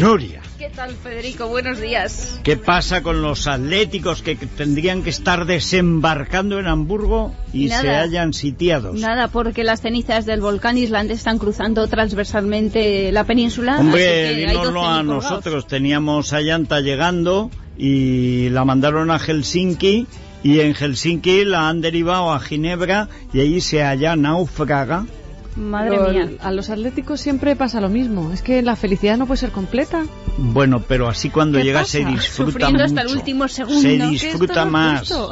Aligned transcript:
Nuria. 0.00 0.40
¿Qué 0.58 0.70
tal, 0.70 0.92
Federico? 0.92 1.48
Buenos 1.48 1.80
días. 1.80 2.40
¿Qué 2.44 2.56
pasa 2.56 3.02
con 3.02 3.20
los 3.22 3.46
atléticos 3.46 4.22
que 4.22 4.36
tendrían 4.36 5.02
que 5.02 5.10
estar 5.10 5.44
desembarcando 5.44 6.58
en 6.58 6.66
Hamburgo 6.66 7.34
y 7.52 7.66
Nada. 7.66 7.82
se 7.82 7.88
hallan 7.90 8.32
sitiados? 8.32 8.98
Nada, 9.00 9.28
porque 9.28 9.64
las 9.64 9.80
cenizas 9.80 10.24
del 10.24 10.40
volcán 10.40 10.78
islandés 10.78 11.18
están 11.18 11.38
cruzando 11.38 11.86
transversalmente 11.88 13.10
la 13.12 13.24
península. 13.24 13.78
Hombre, 13.78 14.34
dínoslo 14.34 14.64
12 14.64 14.68
a 14.68 14.72
colgados. 14.72 15.04
nosotros. 15.04 15.66
Teníamos 15.66 16.32
a 16.32 16.40
Llanta 16.40 16.80
llegando 16.80 17.50
y 17.76 18.48
la 18.50 18.64
mandaron 18.64 19.10
a 19.10 19.18
Helsinki 19.18 20.06
y 20.42 20.60
en 20.60 20.74
Helsinki 20.74 21.44
la 21.44 21.68
han 21.68 21.80
derivado 21.80 22.32
a 22.32 22.40
Ginebra 22.40 23.08
y 23.32 23.40
allí 23.40 23.60
se 23.60 23.82
halla 23.82 24.16
náufraga. 24.16 25.06
Madre 25.56 25.90
Pero 25.98 26.10
mía. 26.10 26.28
A 26.40 26.52
los 26.52 26.70
atléticos 26.70 27.20
siempre 27.20 27.56
pasa 27.56 27.80
lo 27.80 27.88
mismo. 27.88 28.32
Es 28.32 28.42
que 28.42 28.62
la 28.62 28.76
felicidad 28.76 29.16
no 29.16 29.26
puede 29.26 29.38
ser 29.38 29.50
completa. 29.50 30.04
Bueno, 30.36 30.80
pero 30.86 31.08
así 31.08 31.30
cuando 31.30 31.58
¿Qué 31.58 31.64
llega 31.64 31.80
pasa? 31.80 31.92
se 31.92 32.04
disfruta 32.04 32.52
Sufriendo 32.52 32.84
hasta 32.84 33.00
el 33.00 33.08
mucho. 33.08 33.18
último 33.18 33.48
segundo. 33.48 33.80
Se 33.80 34.08
disfruta 34.08 34.64
no 34.64 34.70
más. 34.70 35.12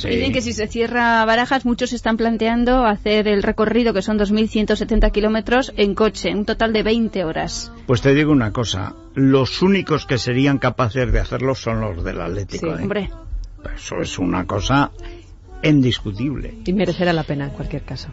Sí. 0.00 0.08
Dicen 0.08 0.32
que 0.32 0.40
si 0.40 0.54
se 0.54 0.66
cierra 0.66 1.22
Barajas, 1.26 1.66
muchos 1.66 1.92
están 1.92 2.16
planteando 2.16 2.86
hacer 2.86 3.28
el 3.28 3.42
recorrido, 3.42 3.92
que 3.92 4.00
son 4.00 4.18
2.170 4.18 5.12
kilómetros, 5.12 5.74
en 5.76 5.94
coche, 5.94 6.34
un 6.34 6.46
total 6.46 6.72
de 6.72 6.82
20 6.82 7.22
horas. 7.22 7.70
Pues 7.86 8.00
te 8.00 8.14
digo 8.14 8.32
una 8.32 8.50
cosa, 8.50 8.94
los 9.14 9.60
únicos 9.60 10.06
que 10.06 10.16
serían 10.16 10.56
capaces 10.56 11.12
de 11.12 11.20
hacerlo 11.20 11.54
son 11.54 11.82
los 11.82 12.02
del 12.02 12.18
Atlético. 12.22 12.68
Sí, 12.68 12.72
¿eh? 12.72 12.82
Hombre, 12.82 13.10
Eso 13.74 14.00
es 14.00 14.18
una 14.18 14.46
cosa 14.46 14.90
indiscutible. 15.62 16.54
Y 16.64 16.72
merecerá 16.72 17.12
la 17.12 17.24
pena 17.24 17.46
en 17.46 17.50
cualquier 17.50 17.82
caso. 17.82 18.08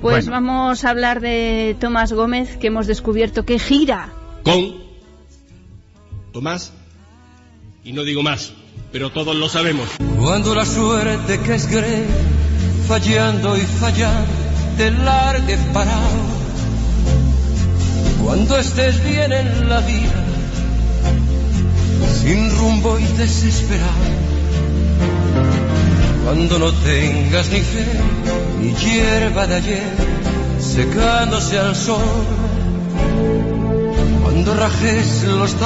pues 0.00 0.26
Bueno. 0.26 0.30
vamos 0.32 0.84
a 0.84 0.90
hablar 0.90 1.20
de 1.20 1.76
Tomás 1.78 2.12
Gómez, 2.12 2.56
que 2.56 2.66
hemos 2.68 2.86
descubierto 2.86 3.44
que 3.44 3.58
gira. 3.58 4.12
con 4.42 4.82
Tomás 6.32 6.72
y 7.84 7.92
no 7.92 8.04
digo 8.04 8.22
más, 8.22 8.52
pero 8.90 9.10
todos 9.10 9.36
lo 9.36 9.48
sabemos. 9.48 9.88
Cuando 10.18 10.54
la 10.54 10.64
suerte 10.64 11.40
que 11.40 11.54
es 11.54 11.66
gre, 11.68 12.04
fallando 12.86 13.56
y 13.56 13.60
fallando, 13.60 14.30
te 14.76 14.90
largue 14.90 15.56
parado. 15.72 16.42
Cuando 18.24 18.56
estés 18.58 19.02
bien 19.04 19.32
en 19.32 19.68
la 19.68 19.80
vida, 19.80 20.24
sin 22.22 22.50
rumbo 22.56 22.98
y 22.98 23.04
desesperado. 23.18 24.41
Cuando 26.24 26.58
no 26.58 26.72
tengas 26.72 27.50
ni 27.50 27.60
fe, 27.60 27.84
ni 28.60 28.72
hierba 28.74 29.46
de 29.46 29.54
ayer, 29.56 29.82
secándose 30.60 31.58
al 31.58 31.74
sol. 31.74 32.02
Cuando 34.22 34.54
rajes 34.54 35.24
los. 35.24 35.56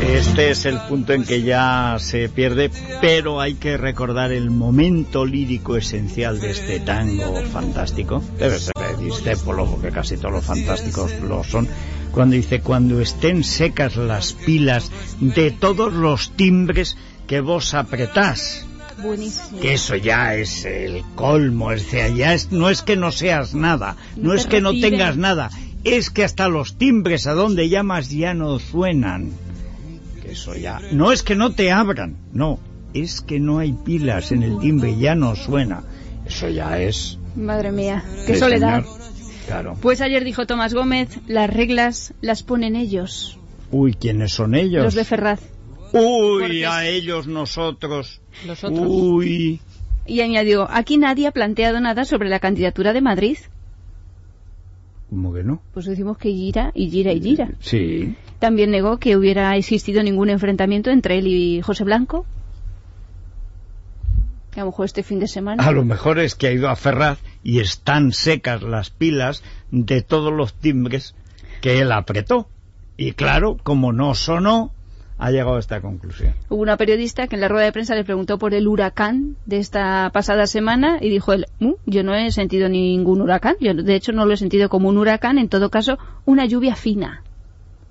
Este 0.00 0.50
es 0.50 0.64
el 0.66 0.78
punto 0.80 1.12
en 1.12 1.24
que 1.24 1.42
ya 1.42 1.96
se 2.00 2.28
pierde, 2.28 2.70
pero 3.00 3.40
hay 3.40 3.54
que 3.54 3.76
recordar 3.76 4.32
el 4.32 4.50
momento 4.50 5.24
lírico 5.24 5.76
esencial 5.76 6.40
de 6.40 6.50
este 6.50 6.80
tango 6.80 7.40
fantástico. 7.52 8.22
Debe 8.38 8.58
ser 8.58 8.74
de 8.74 9.04
Discépolo, 9.04 9.66
porque 9.66 9.90
casi 9.90 10.16
todos 10.16 10.32
los 10.32 10.44
fantásticos 10.44 11.12
lo 11.20 11.44
son. 11.44 11.68
Cuando 12.10 12.36
dice, 12.36 12.60
cuando 12.60 13.00
estén 13.00 13.44
secas 13.44 13.96
las 13.96 14.32
pilas 14.32 14.90
de 15.20 15.50
todos 15.52 15.92
los 15.92 16.32
timbres 16.32 16.96
que 17.26 17.40
vos 17.40 17.72
apretás. 17.74 18.66
Buenísimo. 19.02 19.60
Que 19.60 19.74
eso 19.74 19.96
ya 19.96 20.34
es 20.34 20.64
el 20.64 21.02
colmo, 21.14 21.72
es 21.72 21.90
decir, 21.90 22.16
ya 22.16 22.34
es, 22.34 22.52
no 22.52 22.70
es 22.70 22.82
que 22.82 22.96
no 22.96 23.10
seas 23.12 23.54
nada, 23.54 23.96
no, 24.16 24.28
No 24.28 24.34
es 24.34 24.46
que 24.46 24.60
no 24.60 24.72
tengas 24.72 25.16
nada, 25.16 25.50
es 25.84 26.10
que 26.10 26.24
hasta 26.24 26.48
los 26.48 26.76
timbres 26.78 27.26
a 27.26 27.32
donde 27.32 27.68
llamas 27.68 28.10
ya 28.10 28.34
no 28.34 28.58
suenan. 28.58 29.32
Que 30.22 30.32
eso 30.32 30.54
ya, 30.54 30.80
no 30.92 31.12
es 31.12 31.22
que 31.22 31.34
no 31.34 31.52
te 31.52 31.72
abran, 31.72 32.16
no, 32.32 32.60
es 32.94 33.20
que 33.20 33.40
no 33.40 33.58
hay 33.58 33.72
pilas 33.72 34.32
en 34.32 34.42
el 34.42 34.58
timbre, 34.58 34.96
ya 34.96 35.14
no 35.14 35.34
suena. 35.36 35.82
Eso 36.26 36.48
ya 36.48 36.80
es... 36.80 37.18
Madre 37.34 37.72
mía, 37.72 38.04
qué 38.26 38.36
soledad. 38.36 38.84
Claro. 39.46 39.76
Pues 39.80 40.00
ayer 40.00 40.22
dijo 40.24 40.46
Tomás 40.46 40.72
Gómez, 40.72 41.08
las 41.26 41.50
reglas 41.50 42.14
las 42.20 42.42
ponen 42.42 42.76
ellos, 42.76 43.38
Uy, 43.72 43.94
¿quiénes 43.94 44.32
son 44.32 44.54
ellos? 44.54 44.84
los 44.84 44.94
de 44.94 45.04
Ferraz. 45.04 45.40
Uy, 45.92 46.42
Porque 46.42 46.66
a 46.66 46.86
ellos 46.86 47.26
nosotros. 47.26 48.20
Los 48.46 48.64
otros. 48.64 48.86
Uy. 48.86 49.60
Y 50.06 50.20
añadió, 50.20 50.68
aquí 50.70 50.96
nadie 50.96 51.26
ha 51.26 51.32
planteado 51.32 51.80
nada 51.80 52.04
sobre 52.04 52.28
la 52.28 52.40
candidatura 52.40 52.92
de 52.92 53.00
Madrid. 53.00 53.38
¿Cómo 55.10 55.34
que 55.34 55.42
no? 55.42 55.60
Pues 55.74 55.84
decimos 55.86 56.16
que 56.16 56.30
gira 56.30 56.72
y 56.74 56.90
gira 56.90 57.12
y 57.12 57.20
gira. 57.20 57.50
Sí. 57.60 58.16
También 58.38 58.70
negó 58.70 58.98
que 58.98 59.16
hubiera 59.16 59.54
existido 59.56 60.02
ningún 60.02 60.30
enfrentamiento 60.30 60.90
entre 60.90 61.18
él 61.18 61.26
y 61.26 61.60
José 61.60 61.84
Blanco. 61.84 62.24
Que 64.50 64.60
a 64.60 64.64
lo 64.64 64.70
mejor 64.70 64.86
este 64.86 65.02
fin 65.02 65.20
de 65.20 65.28
semana. 65.28 65.62
A 65.62 65.70
lo 65.70 65.84
mejor 65.84 66.18
es 66.18 66.34
que 66.34 66.46
ha 66.46 66.52
ido 66.52 66.68
a 66.68 66.76
Ferraz 66.76 67.18
y 67.44 67.60
están 67.60 68.12
secas 68.12 68.62
las 68.62 68.90
pilas 68.90 69.42
de 69.70 70.02
todos 70.02 70.32
los 70.32 70.54
timbres 70.54 71.14
que 71.60 71.80
él 71.80 71.92
apretó. 71.92 72.48
Y 72.96 73.12
claro, 73.12 73.58
como 73.62 73.92
no 73.92 74.14
sonó, 74.14 74.72
ha 75.18 75.30
llegado 75.30 75.56
a 75.56 75.60
esta 75.60 75.80
conclusión. 75.80 76.34
Hubo 76.48 76.62
una 76.62 76.76
periodista 76.76 77.26
que 77.28 77.36
en 77.36 77.40
la 77.40 77.48
rueda 77.48 77.66
de 77.66 77.72
prensa 77.72 77.94
le 77.94 78.04
preguntó 78.04 78.38
por 78.38 78.54
el 78.54 78.66
huracán 78.66 79.36
de 79.46 79.58
esta 79.58 80.10
pasada 80.12 80.46
semana 80.46 80.98
y 81.00 81.10
dijo 81.10 81.32
él, 81.32 81.46
"Mm, 81.60 81.72
yo 81.86 82.02
no 82.02 82.14
he 82.14 82.30
sentido 82.30 82.68
ningún 82.68 83.20
huracán, 83.20 83.56
yo 83.60 83.74
de 83.74 83.94
hecho 83.94 84.12
no 84.12 84.26
lo 84.26 84.34
he 84.34 84.36
sentido 84.36 84.68
como 84.68 84.88
un 84.88 84.98
huracán, 84.98 85.38
en 85.38 85.48
todo 85.48 85.70
caso 85.70 85.98
una 86.24 86.44
lluvia 86.46 86.74
fina. 86.74 87.22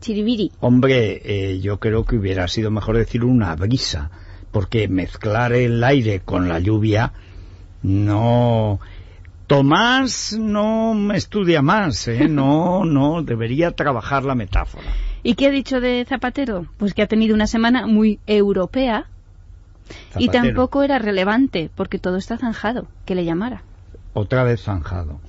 Chiribiri. 0.01 0.51
Hombre, 0.59 1.21
eh, 1.23 1.59
yo 1.59 1.79
creo 1.79 2.05
que 2.05 2.15
hubiera 2.15 2.47
sido 2.47 2.71
mejor 2.71 2.97
decir 2.97 3.23
una 3.23 3.55
brisa, 3.55 4.09
porque 4.51 4.87
mezclar 4.87 5.53
el 5.53 5.83
aire 5.83 6.21
con 6.21 6.49
la 6.49 6.59
lluvia 6.59 7.13
no... 7.83 8.79
Tomás 9.47 10.37
no 10.39 11.13
estudia 11.13 11.61
más, 11.61 12.07
¿eh? 12.07 12.29
No, 12.29 12.85
no, 12.85 13.21
debería 13.21 13.71
trabajar 13.71 14.23
la 14.23 14.33
metáfora. 14.33 14.85
¿Y 15.23 15.35
qué 15.35 15.47
ha 15.47 15.51
dicho 15.51 15.79
de 15.79 16.05
Zapatero? 16.07 16.65
Pues 16.77 16.93
que 16.93 17.01
ha 17.01 17.07
tenido 17.07 17.35
una 17.35 17.47
semana 17.47 17.85
muy 17.87 18.19
europea 18.27 19.05
y 20.17 20.29
tampoco 20.29 20.83
era 20.83 20.99
relevante 20.99 21.69
porque 21.75 21.99
todo 21.99 22.17
está 22.17 22.37
zanjado, 22.37 22.87
que 23.05 23.15
le 23.15 23.25
llamara. 23.25 23.63
Otra 24.13 24.43
vez 24.43 24.61
zanjado. 24.63 25.19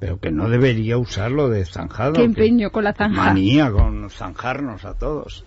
Pero 0.00 0.18
que 0.20 0.30
no 0.30 0.48
debería 0.48 0.98
usarlo 0.98 1.48
de 1.48 1.64
zanjado. 1.64 2.12
Qué 2.14 2.20
que- 2.20 2.24
empeño 2.26 2.70
con 2.70 2.84
la 2.84 2.92
zanja. 2.92 3.16
Manía 3.24 3.70
con 3.70 4.10
zanjarnos 4.10 4.84
a 4.84 4.94
todos. 4.94 5.44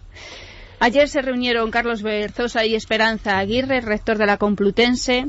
Ayer 0.79 1.09
se 1.09 1.21
reunieron 1.21 1.71
Carlos 1.71 2.01
Berzosa 2.01 2.65
y 2.65 2.75
Esperanza 2.75 3.37
Aguirre, 3.39 3.81
rector 3.81 4.17
de 4.17 4.25
la 4.25 4.37
Complutense. 4.37 5.27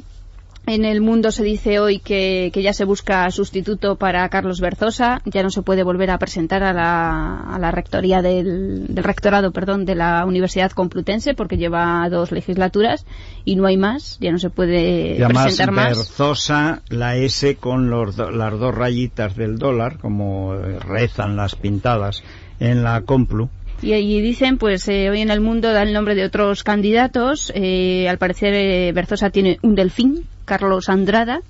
En 0.69 0.85
el 0.85 1.01
mundo 1.01 1.31
se 1.33 1.43
dice 1.45 1.79
hoy 1.81 1.99
que, 1.99 2.51
que 2.53 2.61
ya 2.63 2.75
se 2.75 2.85
busca 2.85 3.31
sustituto 3.31 3.97
para 3.97 4.29
Carlos 4.29 4.61
Berzosa. 4.61 5.23
Ya 5.25 5.43
no 5.43 5.49
se 5.49 5.63
puede 5.63 5.83
volver 5.83 6.11
a 6.11 6.19
presentar 6.19 6.63
a 6.63 6.75
la, 6.75 7.41
a 7.41 7.59
la 7.59 7.71
rectoría 7.71 8.21
del, 8.21 8.87
del 8.95 9.03
rectorado, 9.05 9.51
perdón, 9.51 9.87
de 9.87 9.95
la 9.95 10.27
Universidad 10.27 10.71
Complutense 10.73 11.33
porque 11.33 11.57
lleva 11.57 12.07
dos 12.11 12.33
legislaturas 12.33 13.07
y 13.47 13.57
no 13.57 13.67
hay 13.67 13.79
más. 13.79 14.19
Ya 14.21 14.31
no 14.31 14.39
se 14.39 14.51
puede 14.51 15.17
Y 15.17 15.23
además 15.23 15.45
presentar 15.45 15.73
más. 15.73 15.89
Berzosa, 15.97 16.83
la 16.91 17.17
S 17.17 17.57
con 17.57 17.89
los 17.89 18.17
do- 18.17 18.31
las 18.31 18.53
dos 18.59 18.75
rayitas 18.75 19.37
del 19.37 19.57
dólar, 19.57 19.97
como 19.99 20.55
eh, 20.55 20.79
rezan 20.81 21.35
las 21.37 21.55
pintadas 21.55 22.23
en 22.61 22.83
la 22.83 23.01
Complu. 23.01 23.49
Y 23.81 23.95
allí 23.95 24.21
dicen, 24.21 24.59
pues 24.59 24.87
eh, 24.89 25.09
hoy 25.09 25.23
en 25.23 25.31
el 25.31 25.41
mundo 25.41 25.73
da 25.73 25.83
el 25.83 25.95
nombre 25.95 26.15
de 26.15 26.25
otros 26.27 26.63
candidatos. 26.63 27.51
Eh, 27.55 28.07
al 28.07 28.19
parecer 28.19 28.53
eh, 28.53 28.93
Berzosa 28.93 29.31
tiene 29.31 29.59
un 29.63 29.75
delfín 29.75 30.25
Carlos 30.49 30.89
Andrada, 30.89 31.43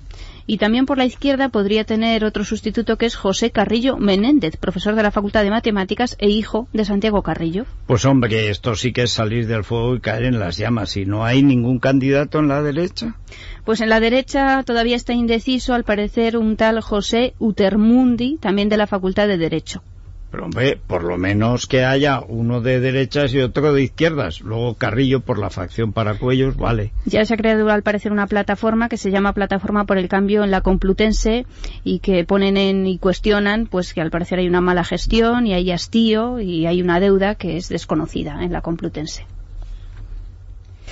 y 0.45 0.57
también 0.57 0.85
por 0.85 0.97
la 0.97 1.05
izquierda 1.05 1.49
podría 1.49 1.85
tener 1.85 2.25
otro 2.25 2.43
sustituto 2.43 2.97
que 2.97 3.05
es 3.05 3.15
José 3.15 3.51
Carrillo 3.51 3.97
Menéndez, 3.97 4.57
profesor 4.57 4.95
de 4.95 5.03
la 5.03 5.11
Facultad 5.11 5.43
de 5.43 5.51
Matemáticas 5.51 6.17
e 6.19 6.27
hijo 6.27 6.67
de 6.73 6.85
Santiago 6.85 7.21
Carrillo. 7.21 7.65
Pues 7.87 8.03
hombre, 8.03 8.49
esto 8.49 8.75
sí 8.75 8.91
que 8.91 9.03
es 9.03 9.11
salir 9.11 9.47
del 9.47 9.63
fuego 9.63 9.95
y 9.95 9.99
caer 10.01 10.25
en 10.25 10.39
las 10.39 10.57
llamas. 10.57 10.97
¿Y 10.97 11.05
no 11.05 11.23
hay 11.23 11.43
ningún 11.43 11.79
candidato 11.79 12.39
en 12.39 12.47
la 12.47 12.61
derecha? 12.61 13.15
Pues 13.63 13.79
en 13.79 13.89
la 13.89 13.99
derecha 13.99 14.63
todavía 14.63 14.95
está 14.95 15.13
indeciso, 15.13 15.73
al 15.73 15.83
parecer, 15.83 16.35
un 16.35 16.57
tal 16.57 16.81
José 16.81 17.35
Utermundi, 17.39 18.37
también 18.37 18.69
de 18.69 18.77
la 18.77 18.87
Facultad 18.87 19.27
de 19.27 19.37
Derecho. 19.37 19.83
Pero 20.31 20.45
hombre, 20.45 20.77
por 20.77 21.03
lo 21.03 21.17
menos 21.17 21.65
que 21.65 21.83
haya 21.83 22.21
uno 22.21 22.61
de 22.61 22.79
derechas 22.79 23.33
y 23.33 23.39
otro 23.39 23.73
de 23.73 23.83
izquierdas. 23.83 24.41
Luego 24.41 24.75
Carrillo 24.75 25.21
por 25.21 25.39
la 25.39 25.49
facción 25.49 25.91
para 25.91 26.19
cuellos, 26.19 26.55
vale. 26.55 26.91
Ya 27.05 27.25
se 27.25 27.33
ha 27.33 27.37
creado 27.37 27.69
al 27.69 27.81
parecer 27.81 28.11
una 28.11 28.27
plataforma 28.27 28.89
que 28.89 28.97
se 28.97 29.09
llama 29.09 29.33
Plataforma 29.33 29.85
por 29.85 29.97
el 29.97 30.07
Cambio 30.07 30.43
en 30.43 30.51
la 30.51 30.61
Complutense 30.61 31.47
y 31.83 31.99
que 31.99 32.23
ponen 32.25 32.57
en 32.57 32.85
y 32.85 32.99
cuestionan 32.99 33.65
pues 33.65 33.93
que 33.93 34.01
al 34.01 34.11
parecer 34.11 34.39
hay 34.39 34.47
una 34.47 34.61
mala 34.61 34.83
gestión 34.83 35.47
y 35.47 35.53
hay 35.53 35.71
hastío 35.71 36.39
y 36.39 36.67
hay 36.67 36.81
una 36.81 36.99
deuda 36.99 37.35
que 37.35 37.57
es 37.57 37.67
desconocida 37.69 38.43
en 38.43 38.53
la 38.53 38.61
Complutense. 38.61 39.25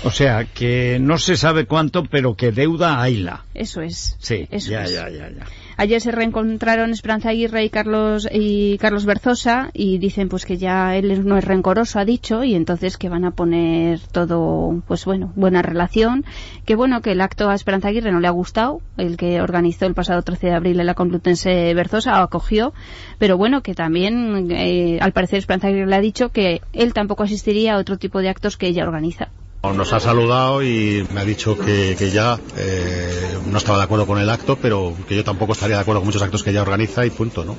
O 0.04 0.12
sea, 0.12 0.46
que 0.46 1.00
no 1.02 1.18
se 1.18 1.38
sabe 1.38 1.66
cuánto, 1.66 2.04
pero 2.04 2.36
que 2.36 2.52
deuda 2.52 3.02
hayla. 3.02 3.46
Eso 3.54 3.82
es. 3.82 4.16
Sí, 4.20 4.48
Eso 4.52 4.72
ya, 4.72 4.84
es. 4.84 4.94
ya, 4.94 5.10
ya, 5.10 5.30
ya. 5.30 5.46
Ayer 5.80 6.02
se 6.02 6.12
reencontraron 6.12 6.90
Esperanza 6.90 7.30
Aguirre 7.30 7.64
y 7.64 7.70
Carlos 7.70 8.28
y 8.32 8.80
Carlos 8.80 9.06
Berzosa 9.06 9.70
y 9.74 10.00
dicen 10.00 10.28
pues 10.28 10.44
que 10.44 10.58
ya 10.58 10.96
él 10.96 11.24
no 11.28 11.38
es 11.38 11.46
rencoroso, 11.46 12.00
ha 12.00 12.06
dicho, 12.06 12.44
y 12.44 12.56
entonces 12.56 12.98
que 12.98 13.10
van 13.10 13.26
a 13.26 13.32
poner 13.32 14.00
todo, 14.12 14.82
pues 14.88 15.06
bueno, 15.06 15.32
buena 15.36 15.62
relación. 15.62 16.26
Que 16.66 16.76
bueno, 16.76 17.02
que 17.02 17.12
el 17.12 17.22
acto 17.22 17.52
a 17.52 17.54
Esperanza 17.54 17.90
Aguirre 17.90 18.12
no 18.12 18.20
le 18.20 18.28
ha 18.28 18.32
gustado, 18.32 18.82
el 18.98 19.18
que 19.18 19.40
organizó 19.40 19.86
el 19.86 19.94
pasado 19.94 20.24
13 20.24 20.48
de 20.48 20.54
abril 20.56 20.80
en 20.80 20.88
la 20.88 20.96
Complutense 20.96 21.72
Berzosa, 21.76 22.24
acogió, 22.24 22.74
pero 23.20 23.38
bueno, 23.38 23.62
que 23.62 23.76
también, 23.76 24.50
eh, 24.50 24.98
al 25.00 25.12
parecer 25.12 25.38
Esperanza 25.38 25.68
Aguirre 25.68 25.86
le 25.86 25.96
ha 25.96 26.02
dicho 26.02 26.30
que 26.30 26.62
él 26.74 26.94
tampoco 26.94 27.22
asistiría 27.22 27.76
a 27.76 27.78
otro 27.78 27.98
tipo 27.98 28.20
de 28.20 28.30
actos 28.30 28.58
que 28.58 28.66
ella 28.66 28.84
organiza. 28.84 29.30
Nos 29.64 29.92
ha 29.92 30.00
saludado 30.00 30.64
y 30.64 31.06
me 31.14 31.20
ha 31.20 31.26
dicho 31.26 31.58
que, 31.58 31.96
que 31.98 32.10
ya 32.12 32.40
eh, 32.56 33.38
no 33.52 33.58
estaba 33.58 33.80
de 33.80 33.84
acuerdo 33.86 34.06
con 34.06 34.20
el 34.20 34.30
acto, 34.30 34.58
pero 34.62 34.96
que 35.08 35.16
yo 35.16 35.24
tampoco 35.24 35.54
estaría 35.54 35.76
de 35.78 35.82
acuerdo 35.82 36.02
con 36.02 36.08
muchos 36.08 36.22
actos 36.22 36.44
que 36.44 36.52
ella 36.52 36.62
organiza 36.62 37.06
y 37.06 37.10
punto, 37.10 37.44
¿no? 37.44 37.56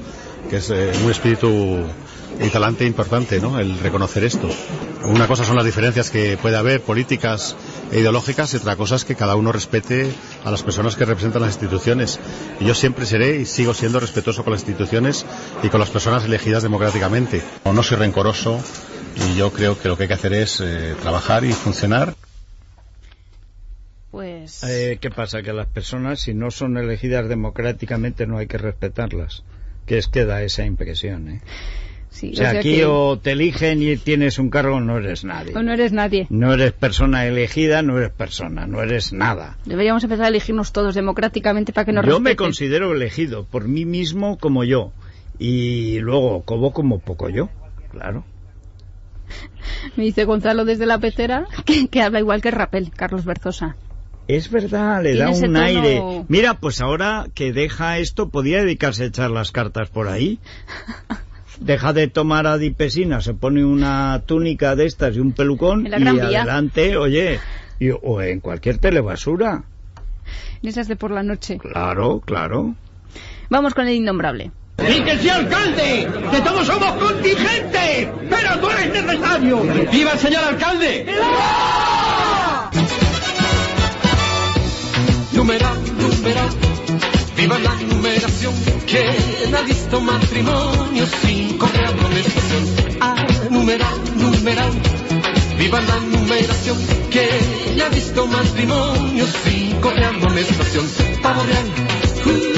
Que 0.48 0.56
es 0.56 0.70
eh, 0.70 0.92
un 1.04 1.10
espíritu 1.10 1.84
talante 2.52 2.86
importante, 2.86 3.40
¿no? 3.40 3.58
El 3.58 3.78
reconocer 3.80 4.24
esto. 4.24 4.48
Una 5.04 5.26
cosa 5.26 5.44
son 5.44 5.56
las 5.56 5.64
diferencias 5.64 6.08
que 6.08 6.38
puede 6.40 6.56
haber 6.56 6.80
políticas 6.80 7.56
e 7.90 8.00
ideológicas 8.00 8.54
y 8.54 8.58
otra 8.58 8.76
cosa 8.76 8.94
es 8.94 9.04
que 9.04 9.16
cada 9.16 9.34
uno 9.34 9.50
respete 9.50 10.10
a 10.44 10.50
las 10.50 10.62
personas 10.62 10.96
que 10.96 11.04
representan 11.04 11.42
las 11.42 11.52
instituciones. 11.52 12.20
Y 12.60 12.64
yo 12.64 12.74
siempre 12.74 13.06
seré 13.06 13.40
y 13.40 13.44
sigo 13.44 13.74
siendo 13.74 14.00
respetuoso 14.00 14.44
con 14.44 14.52
las 14.52 14.62
instituciones 14.62 15.26
y 15.62 15.68
con 15.68 15.80
las 15.80 15.90
personas 15.90 16.24
elegidas 16.24 16.62
democráticamente. 16.62 17.42
No 17.64 17.82
soy 17.82 17.98
rencoroso 17.98 18.60
y 19.26 19.36
yo 19.36 19.52
creo 19.52 19.78
que 19.78 19.88
lo 19.88 19.96
que 19.96 20.04
hay 20.04 20.08
que 20.08 20.14
hacer 20.14 20.32
es 20.32 20.60
eh, 20.60 20.94
trabajar 21.00 21.44
y 21.44 21.52
funcionar. 21.52 22.14
Pues... 24.10 24.64
Eh, 24.64 24.98
¿Qué 25.00 25.10
pasa? 25.10 25.42
Que 25.42 25.52
las 25.52 25.66
personas, 25.66 26.20
si 26.20 26.34
no 26.34 26.50
son 26.50 26.76
elegidas 26.78 27.28
democráticamente, 27.28 28.26
no 28.26 28.38
hay 28.38 28.46
que 28.46 28.58
respetarlas. 28.58 29.42
Que 29.86 29.98
es 29.98 30.08
que 30.08 30.24
da 30.24 30.42
esa 30.42 30.64
impresión, 30.64 31.28
¿eh? 31.30 31.40
sí, 32.10 32.32
O 32.32 32.36
sea, 32.36 32.50
aquí 32.50 32.76
que- 32.76 32.84
o 32.86 33.18
te 33.18 33.32
eligen 33.32 33.82
y 33.82 33.96
tienes 33.96 34.38
un 34.38 34.48
cargo, 34.50 34.80
no 34.80 34.98
eres 34.98 35.24
nadie. 35.24 35.54
o 35.56 35.62
no 35.62 35.72
eres 35.72 35.92
nadie. 35.92 36.26
No 36.30 36.52
eres 36.54 36.72
persona 36.72 37.26
elegida, 37.26 37.82
no 37.82 37.98
eres 37.98 38.10
persona, 38.10 38.66
no 38.66 38.82
eres 38.82 39.12
nada. 39.12 39.56
Deberíamos 39.66 40.02
empezar 40.04 40.26
a 40.26 40.28
elegirnos 40.28 40.72
todos 40.72 40.94
democráticamente 40.94 41.72
para 41.72 41.84
que 41.84 41.92
nos 41.92 42.06
Yo 42.06 42.20
me 42.20 42.36
considero 42.36 42.92
elegido 42.94 43.44
por 43.44 43.68
mí 43.68 43.84
mismo 43.84 44.38
como 44.38 44.64
yo. 44.64 44.92
Y 45.38 46.00
luego 46.00 46.42
como 46.42 46.72
como 46.72 46.98
poco 46.98 47.28
yo, 47.28 47.48
claro. 47.92 48.24
Me 49.96 50.04
dice 50.04 50.24
Gonzalo 50.24 50.64
desde 50.64 50.86
la 50.86 50.98
pecera 50.98 51.46
que, 51.64 51.88
que 51.88 52.02
habla 52.02 52.20
igual 52.20 52.40
que 52.40 52.50
Rapel, 52.50 52.90
Carlos 52.94 53.24
Berzosa. 53.24 53.76
Es 54.26 54.50
verdad, 54.50 55.02
le 55.02 55.16
da 55.16 55.30
un 55.30 55.40
tono- 55.40 55.60
aire. 55.60 56.02
Mira, 56.28 56.54
pues 56.54 56.80
ahora 56.82 57.26
que 57.34 57.52
deja 57.52 57.98
esto, 57.98 58.28
podía 58.28 58.58
dedicarse 58.60 59.04
a 59.04 59.06
echar 59.06 59.30
las 59.30 59.52
cartas 59.52 59.88
por 59.88 60.08
ahí. 60.08 60.38
Deja 61.60 61.92
de 61.92 62.06
tomar 62.06 62.46
adipesina, 62.46 63.20
se 63.20 63.34
pone 63.34 63.64
una 63.64 64.22
túnica 64.26 64.76
de 64.76 64.86
estas 64.86 65.16
y 65.16 65.18
un 65.20 65.32
pelucón 65.32 65.86
En 65.92 66.06
y 66.06 66.12
Vía. 66.12 66.24
adelante, 66.26 66.96
oye, 66.96 67.40
y- 67.80 67.90
o 67.90 68.22
en 68.22 68.38
cualquier 68.40 68.78
telebasura. 68.78 69.64
Esas 70.62 70.86
de 70.86 70.94
por 70.96 71.10
la 71.10 71.22
noche. 71.24 71.58
Claro, 71.58 72.20
claro. 72.20 72.76
Vamos 73.50 73.74
con 73.74 73.88
el 73.88 73.94
innombrable. 73.94 74.52
¡Y 74.78 75.00
que 75.02 75.18
sea 75.18 75.36
alcalde! 75.36 76.08
¡Que 76.30 76.40
todos 76.40 76.66
somos 76.66 76.92
contingentes! 76.92 78.08
¡Pero 78.30 78.58
tú 78.60 78.70
eres 78.70 79.04
necesario! 79.04 79.62
¡Viva 79.90 80.12
el 80.12 80.18
señor 80.18 80.44
alcalde! 80.44 81.06
Numeral, 85.32 85.78
numeral, 85.98 86.50
viva 87.36 87.58
la 87.58 87.74
numeración. 87.74 88.54
¿Quién 88.86 89.54
ha 89.54 89.62
visto 89.62 90.00
matrimonio 90.00 91.06
sin 91.22 91.58
correr 91.58 91.86
amonestación? 91.86 92.64
Ah, 93.00 93.26
numeral, 93.50 93.98
numeral, 94.16 94.72
viva 95.58 95.80
la 95.80 96.00
numeración. 96.00 96.78
¿Quién 97.10 97.80
ha 97.80 97.88
visto 97.88 98.26
matrimonio 98.26 99.26
sin 99.44 99.76
uh, 99.76 101.22
pavo 101.22 101.42
real, 101.44 101.66
uh. 102.26 102.57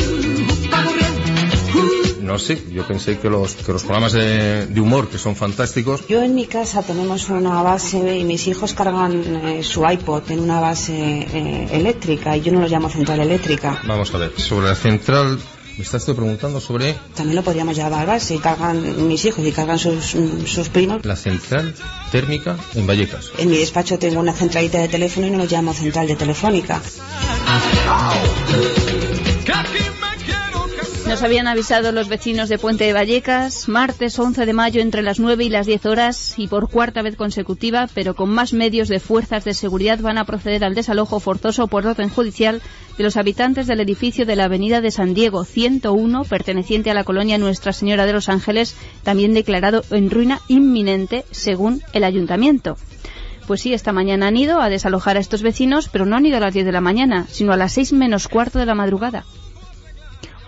No 2.31 2.39
sé, 2.39 2.63
yo 2.71 2.87
pensé 2.87 3.19
que 3.19 3.29
los, 3.29 3.57
que 3.57 3.73
los 3.73 3.83
programas 3.83 4.13
de, 4.13 4.67
de 4.67 4.81
humor, 4.81 5.09
que 5.09 5.19
son 5.19 5.35
fantásticos, 5.35 6.07
Yo 6.07 6.23
en 6.23 6.37
mi 6.37 6.47
casa 6.47 6.81
tenemos 6.85 7.29
una 7.29 7.61
base 7.61 8.19
y 8.19 8.23
mis 8.23 8.47
hijos 8.47 8.73
cargan 8.73 9.15
eh, 9.49 9.65
su 9.65 9.85
iPod 9.85 10.31
en 10.31 10.39
una 10.39 10.61
base 10.61 10.93
eh, 10.95 11.69
eléctrica 11.73 12.37
y 12.37 12.43
yo 12.43 12.53
no 12.53 12.61
lo 12.61 12.69
llamo 12.69 12.89
central 12.89 13.19
eléctrica. 13.19 13.83
vamos 13.85 14.15
a 14.15 14.19
ver, 14.19 14.33
sobre 14.37 14.69
la 14.69 14.77
central, 14.77 15.41
me 15.77 15.83
estás 15.83 16.05
preguntando 16.05 16.61
sobre 16.61 16.95
También 17.17 17.35
lo 17.35 17.43
podríamos 17.43 17.77
llamar 17.77 18.07
base 18.07 18.37
y 18.37 18.39
cargan 18.39 19.09
mis 19.09 19.25
hijos 19.25 19.45
y 19.45 19.51
cargan 19.51 19.81
sus, 19.81 20.17
sus 20.47 20.69
primos. 20.69 21.05
la 21.05 21.17
central 21.17 21.75
térmica 22.13 22.57
en 22.77 22.87
Vallecas. 22.87 23.33
En 23.39 23.51
mi 23.51 23.59
despacho 23.59 23.99
tengo 23.99 24.21
una 24.21 24.35
centralita 24.35 24.79
de 24.79 24.87
teléfono 24.87 25.27
y 25.27 25.31
no 25.31 25.39
lo 25.39 25.47
llamo 25.47 25.75
central 25.75 26.07
de 26.07 26.15
telefónica. 26.15 26.81
Nos 31.11 31.25
habían 31.25 31.49
avisado 31.49 31.91
los 31.91 32.09
vecinos 32.09 32.49
de 32.49 32.57
Puente 32.57 32.85
de 32.85 32.93
Vallecas, 32.93 33.69
martes 33.69 34.17
11 34.17 34.47
de 34.47 34.53
mayo 34.53 34.81
entre 34.81 35.03
las 35.03 35.19
9 35.19 35.43
y 35.43 35.49
las 35.49 35.67
10 35.67 35.87
horas 35.87 36.35
y 36.37 36.47
por 36.47 36.71
cuarta 36.71 37.03
vez 37.03 37.17
consecutiva, 37.17 37.89
pero 37.93 38.15
con 38.15 38.31
más 38.31 38.53
medios 38.53 38.87
de 38.87 39.01
fuerzas 39.01 39.45
de 39.45 39.53
seguridad 39.53 39.99
van 39.99 40.19
a 40.19 40.25
proceder 40.25 40.63
al 40.63 40.77
desalojo 40.77 41.19
forzoso 41.19 41.67
por 41.67 41.85
orden 41.85 42.11
judicial 42.11 42.63
de 42.97 43.03
los 43.03 43.17
habitantes 43.17 43.67
del 43.67 43.81
edificio 43.81 44.25
de 44.25 44.37
la 44.37 44.45
Avenida 44.45 44.81
de 44.81 44.93
San 44.93 45.13
Diego 45.13 45.45
101, 45.45 46.23
perteneciente 46.27 46.93
a 46.93 46.95
la 46.95 47.03
colonia 47.03 47.39
Nuestra 47.39 47.73
Señora 47.73 48.07
de 48.07 48.13
los 48.13 48.29
Ángeles, 48.29 48.77
también 49.03 49.35
declarado 49.35 49.83
en 49.91 50.11
ruina 50.11 50.41
inminente 50.47 51.25
según 51.33 51.83
el 51.93 52.05
ayuntamiento. 52.05 52.77
Pues 53.49 53.63
sí, 53.63 53.75
esta 53.75 53.93
mañana 53.93 54.29
han 54.29 54.37
ido 54.37 54.61
a 54.61 54.69
desalojar 54.69 55.17
a 55.17 55.21
estos 55.21 55.43
vecinos, 55.43 55.89
pero 55.89 56.07
no 56.07 56.15
han 56.15 56.27
ido 56.27 56.37
a 56.37 56.41
las 56.41 56.55
10 56.55 56.67
de 56.67 56.73
la 56.73 56.81
mañana, 56.81 57.27
sino 57.29 57.53
a 57.53 57.57
las 57.57 57.73
6 57.73 57.95
menos 57.95 58.29
cuarto 58.29 58.61
de 58.61 58.67
la 58.67 58.77
madrugada. 58.77 59.25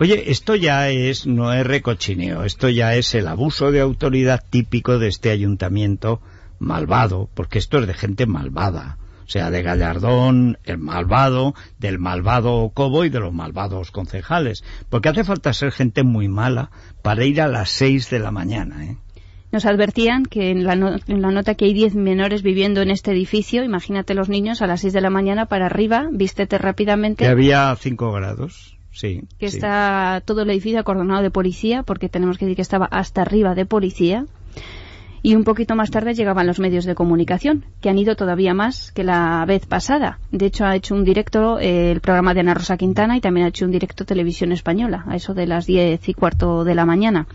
Oye, 0.03 0.31
esto 0.31 0.55
ya 0.55 0.89
es, 0.89 1.25
no 1.25 1.53
es 1.53 1.65
recochineo, 1.65 2.43
esto 2.43 2.67
ya 2.67 2.93
es 2.95 3.15
el 3.15 3.25
abuso 3.25 3.71
de 3.71 3.79
autoridad 3.79 4.43
típico 4.49 4.99
de 4.99 5.07
este 5.07 5.31
ayuntamiento 5.31 6.19
malvado, 6.59 7.29
porque 7.33 7.57
esto 7.57 7.77
es 7.79 7.87
de 7.87 7.93
gente 7.93 8.25
malvada. 8.25 8.97
O 9.25 9.29
sea, 9.29 9.49
de 9.49 9.61
Gallardón, 9.63 10.57
el 10.65 10.77
malvado, 10.77 11.55
del 11.79 11.99
malvado 11.99 12.69
Cobo 12.73 13.05
y 13.05 13.09
de 13.09 13.21
los 13.21 13.31
malvados 13.33 13.91
concejales. 13.91 14.65
Porque 14.89 15.07
hace 15.07 15.23
falta 15.23 15.53
ser 15.53 15.71
gente 15.71 16.03
muy 16.03 16.27
mala 16.27 16.69
para 17.01 17.23
ir 17.23 17.39
a 17.41 17.47
las 17.47 17.69
seis 17.69 18.09
de 18.09 18.19
la 18.19 18.31
mañana, 18.31 18.83
¿eh? 18.85 18.97
Nos 19.53 19.65
advertían 19.65 20.25
que 20.25 20.49
en 20.49 20.65
la, 20.65 20.75
no- 20.75 20.97
en 21.07 21.21
la 21.21 21.31
nota 21.31 21.55
que 21.55 21.63
hay 21.63 21.73
10 21.73 21.95
menores 21.95 22.41
viviendo 22.43 22.81
en 22.81 22.91
este 22.91 23.11
edificio, 23.11 23.63
imagínate 23.63 24.15
los 24.15 24.27
niños 24.27 24.61
a 24.61 24.67
las 24.67 24.81
6 24.81 24.91
de 24.91 24.99
la 25.01 25.09
mañana 25.09 25.45
para 25.45 25.67
arriba, 25.67 26.09
vístete 26.11 26.57
rápidamente, 26.57 27.23
Que 27.23 27.29
había 27.29 27.73
cinco 27.79 28.11
grados, 28.11 28.72
sí. 28.93 29.23
que 29.39 29.49
sí. 29.49 29.57
está 29.57 30.21
todo 30.25 30.43
el 30.43 30.49
edificio 30.49 30.79
acordonado 30.79 31.21
de 31.21 31.31
policía, 31.31 31.83
porque 31.83 32.09
tenemos 32.09 32.37
que 32.37 32.45
decir 32.45 32.55
que 32.55 32.61
estaba 32.61 32.85
hasta 32.85 33.21
arriba 33.21 33.55
de 33.55 33.65
policía. 33.65 34.25
Y 35.25 35.35
un 35.35 35.45
poquito 35.45 35.75
más 35.75 35.89
tarde 35.89 36.13
llegaban 36.13 36.47
los 36.47 36.59
medios 36.59 36.83
de 36.83 36.95
comunicación, 36.95 37.63
que 37.79 37.89
han 37.89 37.97
ido 37.97 38.17
todavía 38.17 38.53
más 38.53 38.91
que 38.91 39.05
la 39.05 39.45
vez 39.47 39.65
pasada. 39.65 40.19
De 40.31 40.47
hecho, 40.47 40.65
ha 40.65 40.75
hecho 40.75 40.95
un 40.95 41.05
directo 41.05 41.59
eh, 41.59 41.91
el 41.91 42.01
programa 42.01 42.33
de 42.33 42.41
Ana 42.41 42.53
Rosa 42.53 42.75
Quintana 42.75 43.15
y 43.15 43.21
también 43.21 43.45
ha 43.45 43.49
hecho 43.49 43.63
un 43.63 43.71
directo 43.71 44.03
Televisión 44.03 44.51
Española, 44.51 45.05
a 45.07 45.15
eso 45.15 45.33
de 45.33 45.47
las 45.47 45.65
10 45.65 46.09
y 46.09 46.13
cuarto 46.13 46.65
de 46.65 46.75
la 46.75 46.85
mañana. 46.85 47.27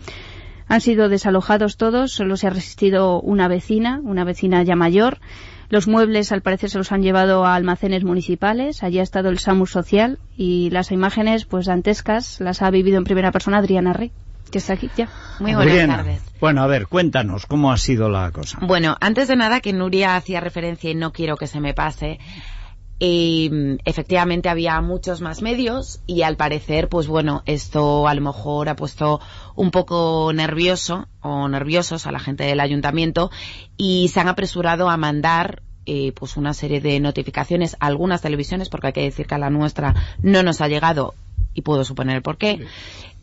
Han 0.67 0.81
sido 0.81 1.09
desalojados 1.09 1.77
todos, 1.77 2.11
solo 2.11 2.37
se 2.37 2.45
ha 2.45 2.51
resistido 2.51 3.19
una 3.21 3.47
vecina, 3.47 3.99
una 4.03 4.23
vecina 4.23 4.61
ya 4.61 4.75
mayor. 4.75 5.17
Los 5.69 5.87
muebles, 5.87 6.31
al 6.31 6.41
parecer, 6.41 6.69
se 6.71 6.79
los 6.79 6.91
han 6.91 7.03
llevado 7.03 7.45
a 7.45 7.53
almacenes 7.53 8.03
municipales. 8.03 8.81
Allí 8.81 8.99
ha 8.99 9.03
estado 9.03 9.29
el 9.29 9.37
SAMUR 9.37 9.69
social 9.69 10.17
y 10.35 10.71
las 10.71 10.91
imágenes, 10.91 11.45
pues, 11.45 11.67
dantescas, 11.67 12.39
las 12.39 12.63
ha 12.63 12.71
vivido 12.71 12.97
en 12.97 13.03
primera 13.03 13.31
persona 13.31 13.59
Adriana 13.59 13.93
Rey, 13.93 14.11
que 14.51 14.57
está 14.57 14.73
aquí 14.73 14.89
ya. 14.97 15.09
Muy 15.39 15.53
buenas 15.53 15.71
Adriana, 15.71 15.97
tardes. 15.97 16.21
Bueno, 16.39 16.63
a 16.63 16.67
ver, 16.67 16.87
cuéntanos, 16.87 17.45
¿cómo 17.45 17.71
ha 17.71 17.77
sido 17.77 18.09
la 18.09 18.31
cosa? 18.31 18.57
Bueno, 18.61 18.97
antes 18.99 19.27
de 19.27 19.35
nada, 19.35 19.59
que 19.59 19.71
Nuria 19.73 20.15
hacía 20.15 20.39
referencia 20.39 20.89
y 20.89 20.95
no 20.95 21.11
quiero 21.11 21.37
que 21.37 21.45
se 21.45 21.59
me 21.59 21.75
pase, 21.75 22.17
mm, 22.99 23.79
efectivamente 23.85 24.49
había 24.49 24.79
muchos 24.81 25.21
más 25.21 25.41
medios 25.41 26.01
y 26.05 26.23
al 26.23 26.35
parecer, 26.35 26.89
pues 26.89 27.07
bueno, 27.07 27.43
esto 27.45 28.07
a 28.07 28.13
lo 28.13 28.21
mejor 28.21 28.69
ha 28.69 28.75
puesto 28.75 29.21
un 29.55 29.71
poco 29.71 30.31
nervioso 30.33 31.07
o 31.21 31.47
nerviosos 31.47 32.07
a 32.07 32.11
la 32.11 32.19
gente 32.19 32.43
del 32.43 32.59
ayuntamiento 32.59 33.31
y 33.77 34.09
se 34.09 34.19
han 34.19 34.27
apresurado 34.27 34.89
a 34.89 34.97
mandar 34.97 35.61
eh, 35.85 36.11
pues 36.11 36.37
una 36.37 36.53
serie 36.53 36.81
de 36.81 36.99
notificaciones 36.99 37.75
a 37.79 37.87
algunas 37.87 38.21
televisiones, 38.21 38.69
porque 38.69 38.87
hay 38.87 38.93
que 38.93 39.01
decir 39.01 39.27
que 39.27 39.35
a 39.35 39.39
la 39.39 39.49
nuestra 39.49 39.95
no 40.21 40.43
nos 40.43 40.61
ha 40.61 40.67
llegado 40.67 41.15
y 41.53 41.61
puedo 41.61 41.83
suponer 41.83 42.17
el 42.17 42.21
porqué. 42.21 42.67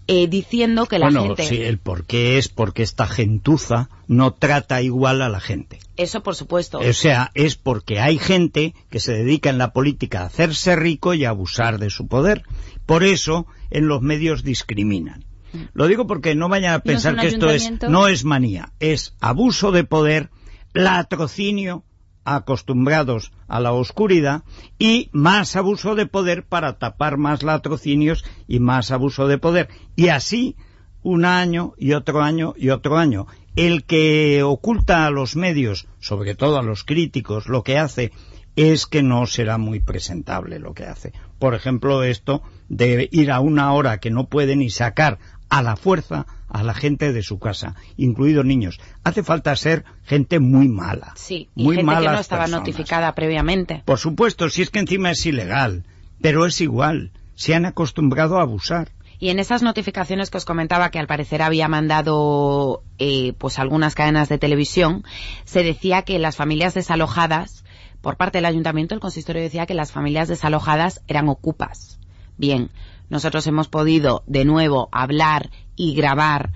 Eh, 0.06 0.28
diciendo 0.28 0.86
que 0.86 0.98
la 0.98 1.06
bueno, 1.06 1.22
gente... 1.22 1.46
sí, 1.46 1.62
el 1.62 1.78
por 1.78 2.04
qué 2.04 2.38
es 2.38 2.48
porque 2.48 2.82
esta 2.82 3.06
gentuza 3.06 3.88
no 4.06 4.32
trata 4.32 4.82
igual 4.82 5.22
a 5.22 5.28
la 5.28 5.40
gente. 5.40 5.78
Eso 5.96 6.22
por 6.22 6.34
supuesto. 6.34 6.78
O 6.78 6.92
sea, 6.92 7.30
es 7.34 7.56
porque 7.56 8.00
hay 8.00 8.18
gente 8.18 8.74
que 8.90 9.00
se 9.00 9.12
dedica 9.12 9.50
en 9.50 9.58
la 9.58 9.72
política 9.72 10.22
a 10.22 10.26
hacerse 10.26 10.76
rico 10.76 11.14
y 11.14 11.24
a 11.24 11.30
abusar 11.30 11.78
de 11.78 11.90
su 11.90 12.06
poder. 12.06 12.44
Por 12.84 13.02
eso 13.02 13.46
en 13.70 13.88
los 13.88 14.02
medios 14.02 14.44
discriminan. 14.44 15.24
Lo 15.72 15.86
digo 15.86 16.06
porque 16.06 16.34
no 16.34 16.48
vayan 16.48 16.74
a 16.74 16.80
pensar 16.80 17.16
que 17.16 17.28
esto 17.28 17.50
es 17.50 17.72
no 17.88 18.08
es 18.08 18.24
manía, 18.24 18.72
es 18.78 19.14
abuso 19.20 19.72
de 19.72 19.84
poder, 19.84 20.28
latrocinio 20.74 21.84
acostumbrados 22.26 23.32
a 23.48 23.60
la 23.60 23.72
oscuridad 23.72 24.42
y 24.78 25.08
más 25.12 25.56
abuso 25.56 25.94
de 25.94 26.06
poder 26.06 26.44
para 26.44 26.78
tapar 26.78 27.16
más 27.16 27.42
latrocinios 27.42 28.24
y 28.46 28.60
más 28.60 28.90
abuso 28.90 29.28
de 29.28 29.38
poder. 29.38 29.68
Y 29.94 30.08
así 30.08 30.56
un 31.02 31.24
año 31.24 31.74
y 31.78 31.92
otro 31.92 32.20
año 32.20 32.54
y 32.56 32.70
otro 32.70 32.98
año. 32.98 33.28
El 33.54 33.84
que 33.84 34.42
oculta 34.42 35.06
a 35.06 35.10
los 35.10 35.36
medios, 35.36 35.86
sobre 36.00 36.34
todo 36.34 36.58
a 36.58 36.62
los 36.62 36.82
críticos, 36.82 37.48
lo 37.48 37.62
que 37.62 37.78
hace 37.78 38.10
es 38.56 38.86
que 38.86 39.02
no 39.02 39.26
será 39.26 39.56
muy 39.56 39.78
presentable 39.80 40.58
lo 40.58 40.74
que 40.74 40.84
hace. 40.84 41.12
Por 41.38 41.54
ejemplo, 41.54 42.02
esto 42.02 42.42
de 42.68 43.08
ir 43.12 43.30
a 43.30 43.38
una 43.38 43.72
hora 43.72 43.98
que 43.98 44.10
no 44.10 44.28
puede 44.28 44.56
ni 44.56 44.68
sacar 44.68 45.18
a 45.48 45.62
la 45.62 45.76
fuerza 45.76 46.26
a 46.48 46.62
la 46.62 46.74
gente 46.74 47.12
de 47.12 47.22
su 47.22 47.38
casa, 47.38 47.74
incluidos 47.96 48.44
niños. 48.44 48.80
Hace 49.04 49.22
falta 49.22 49.54
ser 49.56 49.84
gente 50.04 50.38
muy 50.38 50.68
mala. 50.68 51.12
Sí, 51.16 51.48
y 51.54 51.64
muy 51.64 51.76
gente 51.76 51.94
que 51.94 52.00
no 52.00 52.18
estaba 52.18 52.42
personas. 52.42 52.60
notificada 52.60 53.14
previamente. 53.14 53.82
Por 53.84 53.98
supuesto, 53.98 54.48
si 54.48 54.62
es 54.62 54.70
que 54.70 54.78
encima 54.78 55.10
es 55.10 55.24
ilegal, 55.26 55.84
pero 56.20 56.46
es 56.46 56.60
igual. 56.60 57.12
Se 57.34 57.54
han 57.54 57.66
acostumbrado 57.66 58.38
a 58.38 58.42
abusar. 58.42 58.92
Y 59.18 59.30
en 59.30 59.38
esas 59.38 59.62
notificaciones 59.62 60.30
que 60.30 60.36
os 60.36 60.44
comentaba 60.44 60.90
que 60.90 60.98
al 60.98 61.06
parecer 61.06 61.42
había 61.42 61.68
mandado 61.68 62.82
eh, 62.98 63.32
pues 63.38 63.58
algunas 63.58 63.94
cadenas 63.94 64.28
de 64.28 64.38
televisión, 64.38 65.04
se 65.44 65.62
decía 65.62 66.02
que 66.02 66.18
las 66.18 66.36
familias 66.36 66.74
desalojadas, 66.74 67.64
por 68.02 68.16
parte 68.16 68.38
del 68.38 68.44
ayuntamiento, 68.44 68.94
el 68.94 69.00
consistorio 69.00 69.42
decía 69.42 69.66
que 69.66 69.74
las 69.74 69.90
familias 69.90 70.28
desalojadas 70.28 71.02
eran 71.08 71.28
ocupas. 71.28 71.98
Bien, 72.36 72.70
nosotros 73.10 73.46
hemos 73.46 73.68
podido 73.68 74.22
de 74.26 74.44
nuevo 74.44 74.88
hablar 74.92 75.50
y 75.76 75.94
grabar 75.94 76.52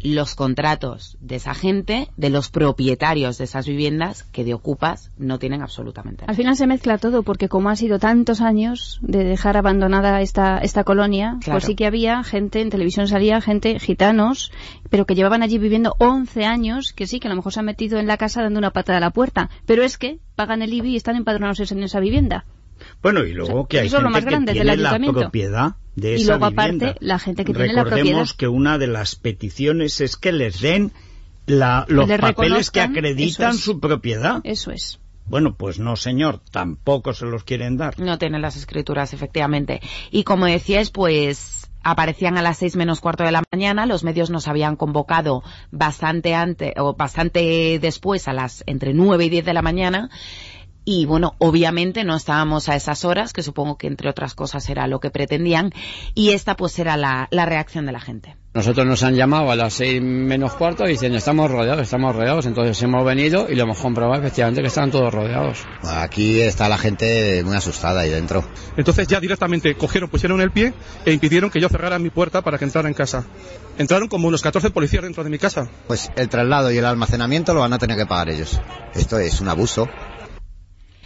los 0.00 0.36
contratos 0.36 1.16
de 1.20 1.34
esa 1.36 1.54
gente, 1.54 2.08
de 2.16 2.30
los 2.30 2.50
propietarios 2.50 3.36
de 3.36 3.44
esas 3.44 3.66
viviendas, 3.66 4.22
que 4.22 4.44
de 4.44 4.54
ocupas 4.54 5.10
no 5.18 5.40
tienen 5.40 5.60
absolutamente 5.60 6.22
nada. 6.22 6.30
Al 6.30 6.36
final 6.36 6.54
se 6.56 6.68
mezcla 6.68 6.98
todo, 6.98 7.24
porque 7.24 7.48
como 7.48 7.68
ha 7.68 7.74
sido 7.74 7.98
tantos 7.98 8.40
años 8.40 9.00
de 9.02 9.24
dejar 9.24 9.56
abandonada 9.56 10.20
esta, 10.20 10.58
esta 10.58 10.84
colonia, 10.84 11.38
Claro. 11.42 11.56
pues 11.56 11.64
sí 11.64 11.74
que 11.74 11.84
había 11.86 12.22
gente, 12.22 12.60
en 12.60 12.70
televisión 12.70 13.08
salía 13.08 13.40
gente, 13.40 13.80
gitanos, 13.80 14.52
pero 14.88 15.04
que 15.04 15.16
llevaban 15.16 15.42
allí 15.42 15.58
viviendo 15.58 15.96
11 15.98 16.44
años, 16.44 16.92
que 16.92 17.08
sí, 17.08 17.18
que 17.18 17.26
a 17.26 17.30
lo 17.30 17.36
mejor 17.36 17.52
se 17.52 17.58
han 17.58 17.66
metido 17.66 17.98
en 17.98 18.06
la 18.06 18.18
casa 18.18 18.42
dando 18.42 18.58
una 18.60 18.70
patada 18.70 18.98
a 18.98 19.00
la 19.00 19.10
puerta, 19.10 19.50
pero 19.66 19.82
es 19.82 19.98
que 19.98 20.20
pagan 20.36 20.62
el 20.62 20.72
IBI 20.74 20.90
y 20.90 20.96
están 20.96 21.16
empadronados 21.16 21.72
en 21.72 21.82
esa 21.82 21.98
vivienda. 21.98 22.44
Bueno, 23.02 23.24
y 23.24 23.32
luego 23.32 23.66
que 23.66 23.80
hay 23.80 23.88
gente 23.90 24.12
que 24.46 24.52
tiene 24.52 24.76
la 24.76 24.98
propiedad 24.98 25.76
de 25.94 26.12
Y 26.12 26.22
esa 26.22 26.32
luego, 26.32 26.46
aparte, 26.46 26.94
la 27.00 27.18
gente 27.18 27.44
que 27.44 27.52
tiene 27.54 27.72
la 27.72 27.84
Recordemos 27.84 28.30
propiedad. 28.32 28.36
que 28.38 28.48
una 28.48 28.78
de 28.78 28.86
las 28.88 29.16
peticiones 29.16 30.00
es 30.00 30.16
que 30.16 30.32
les 30.32 30.60
den 30.60 30.92
la- 31.46 31.84
los 31.88 32.08
Les 32.08 32.20
papeles 32.20 32.70
que 32.70 32.80
acreditan 32.80 33.54
es. 33.54 33.60
su 33.60 33.80
propiedad. 33.80 34.40
Eso 34.44 34.70
es. 34.70 35.00
Bueno, 35.26 35.56
pues 35.56 35.78
no, 35.78 35.96
señor, 35.96 36.40
tampoco 36.50 37.12
se 37.12 37.26
los 37.26 37.44
quieren 37.44 37.76
dar. 37.76 37.98
No 38.00 38.18
tienen 38.18 38.42
las 38.42 38.56
escrituras, 38.56 39.12
efectivamente. 39.12 39.80
Y 40.10 40.24
como 40.24 40.46
decíais, 40.46 40.90
pues 40.90 41.68
aparecían 41.82 42.36
a 42.38 42.42
las 42.42 42.58
seis 42.58 42.76
menos 42.76 43.00
cuarto 43.00 43.24
de 43.24 43.32
la 43.32 43.42
mañana. 43.52 43.86
Los 43.86 44.04
medios 44.04 44.30
nos 44.30 44.48
habían 44.48 44.76
convocado 44.76 45.42
bastante 45.70 46.34
antes 46.34 46.72
o 46.78 46.94
bastante 46.94 47.78
después, 47.80 48.26
a 48.28 48.32
las 48.32 48.62
entre 48.66 48.92
nueve 48.94 49.26
y 49.26 49.28
diez 49.30 49.44
de 49.44 49.54
la 49.54 49.62
mañana. 49.62 50.10
Y 50.90 51.04
bueno, 51.04 51.34
obviamente 51.36 52.02
no 52.02 52.16
estábamos 52.16 52.70
a 52.70 52.74
esas 52.74 53.04
horas, 53.04 53.34
que 53.34 53.42
supongo 53.42 53.76
que 53.76 53.88
entre 53.88 54.08
otras 54.08 54.32
cosas 54.32 54.70
era 54.70 54.86
lo 54.86 55.00
que 55.00 55.10
pretendían. 55.10 55.70
Y 56.14 56.30
esta 56.30 56.56
pues 56.56 56.78
era 56.78 56.96
la, 56.96 57.28
la 57.30 57.44
reacción 57.44 57.84
de 57.84 57.92
la 57.92 58.00
gente. 58.00 58.36
Nosotros 58.54 58.86
nos 58.86 59.02
han 59.02 59.14
llamado 59.14 59.50
a 59.50 59.54
las 59.54 59.74
seis 59.74 60.00
menos 60.00 60.54
cuarto 60.54 60.84
diciendo 60.84 61.18
estamos 61.18 61.50
rodeados, 61.50 61.82
estamos 61.82 62.16
rodeados. 62.16 62.46
Entonces 62.46 62.82
hemos 62.82 63.04
venido 63.04 63.50
y 63.50 63.54
lo 63.54 63.64
hemos 63.64 63.76
comprobado 63.76 64.22
efectivamente 64.22 64.62
que 64.62 64.68
están 64.68 64.90
todos 64.90 65.12
rodeados. 65.12 65.58
Aquí 65.82 66.40
está 66.40 66.70
la 66.70 66.78
gente 66.78 67.44
muy 67.44 67.54
asustada 67.54 68.00
ahí 68.00 68.08
dentro. 68.08 68.42
Entonces 68.78 69.06
ya 69.06 69.20
directamente 69.20 69.74
cogieron, 69.74 70.08
pusieron 70.08 70.40
el 70.40 70.52
pie 70.52 70.72
e 71.04 71.12
impidieron 71.12 71.50
que 71.50 71.60
yo 71.60 71.68
cerrara 71.68 71.98
mi 71.98 72.08
puerta 72.08 72.40
para 72.40 72.56
que 72.56 72.64
entrara 72.64 72.88
en 72.88 72.94
casa. 72.94 73.26
Entraron 73.76 74.08
como 74.08 74.26
unos 74.26 74.40
14 74.40 74.70
policías 74.70 75.02
dentro 75.02 75.22
de 75.22 75.28
mi 75.28 75.38
casa. 75.38 75.68
Pues 75.86 76.10
el 76.16 76.30
traslado 76.30 76.72
y 76.72 76.78
el 76.78 76.86
almacenamiento 76.86 77.52
lo 77.52 77.60
van 77.60 77.74
a 77.74 77.78
tener 77.78 77.98
que 77.98 78.06
pagar 78.06 78.30
ellos. 78.30 78.58
Esto 78.94 79.18
es 79.18 79.42
un 79.42 79.48
abuso. 79.48 79.86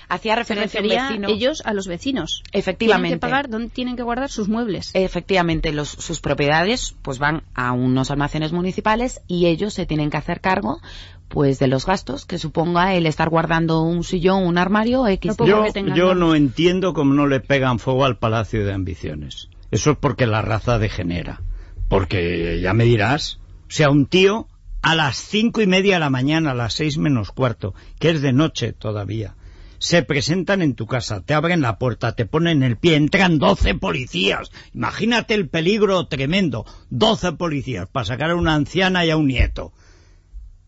Hacía 0.09 0.35
Se 0.35 0.41
referencia 0.41 0.81
a 0.81 0.83
un 0.83 0.89
refería 0.89 1.09
vecino. 1.09 1.29
ellos 1.29 1.63
a 1.65 1.73
los 1.73 1.87
vecinos. 1.87 2.43
Efectivamente. 2.53 3.09
Tienen 3.09 3.19
que 3.19 3.21
pagar 3.21 3.49
dónde 3.49 3.69
tienen 3.71 3.97
que 3.97 4.03
guardar 4.03 4.31
sus 4.31 4.49
muebles. 4.49 4.91
Efectivamente, 4.95 5.73
los, 5.73 5.89
sus 5.89 6.21
propiedades 6.21 6.95
pues 7.03 7.19
van 7.19 7.43
a 7.55 7.73
unos 7.73 8.11
almacenes 8.11 8.53
municipales 8.53 9.23
y 9.27 9.47
ellos 9.47 9.75
se 9.75 9.87
tienen 9.87 10.11
que 10.11 10.17
hacer 10.17 10.41
cargo 10.41 10.81
pues 11.29 11.59
de 11.59 11.67
los 11.67 11.87
gastos 11.87 12.27
que 12.27 12.39
suponga 12.39 12.95
el 12.95 13.07
estar 13.07 13.31
guardando 13.31 13.83
un 13.83 14.05
sillón, 14.05 14.45
un 14.45 14.59
armario 14.59 15.07
X. 15.07 15.35
Yo, 15.47 15.65
yo 15.95 16.15
no 16.15 16.35
entiendo 16.35 16.93
cómo 16.93 17.15
no 17.15 17.27
le 17.27 17.41
pegan 17.41 17.79
fuego 17.79 18.05
al 18.05 18.19
Palacio 18.19 18.67
de 18.67 18.73
Ambiciones. 18.75 19.49
Eso 19.71 19.93
es 19.93 19.97
porque 19.99 20.27
la 20.27 20.43
raza 20.43 20.79
degenera. 20.79 21.41
Porque 21.89 22.61
ya 22.61 22.75
me 22.75 22.85
dirás, 22.85 23.39
o 23.63 23.71
sea, 23.71 23.89
un 23.89 24.07
tío 24.07 24.47
a 24.83 24.95
las 24.95 25.17
cinco 25.17 25.63
y 25.63 25.67
media 25.67 25.95
de 25.95 26.01
la 26.01 26.11
mañana, 26.11 26.51
a 26.51 26.55
las 26.55 26.75
seis 26.75 26.99
menos 26.99 27.31
cuarto, 27.33 27.75
que 27.99 28.11
es 28.11 28.21
de 28.21 28.33
noche 28.33 28.73
todavía, 28.73 29.35
se 29.83 30.05
presentan 30.05 30.63
en 30.63 30.77
tu 30.77 30.87
casa, 30.87 31.23
te 31.23 31.35
abren 31.35 31.61
la 31.61 31.77
puerta, 31.77 32.15
te 32.15 32.25
ponen 32.25 32.63
el 32.63 32.77
pie, 32.77 32.95
entran 32.95 33.41
12 33.41 33.75
policías. 33.75 34.53
Imagínate 34.73 35.35
el 35.35 35.49
peligro 35.49 36.07
tremendo. 36.07 36.65
12 36.91 37.33
policías 37.33 37.89
para 37.89 38.07
sacar 38.07 38.31
a 38.31 38.37
una 38.37 38.55
anciana 38.55 39.05
y 39.05 39.11
a 39.11 39.17
un 39.17 39.27
nieto. 39.27 39.73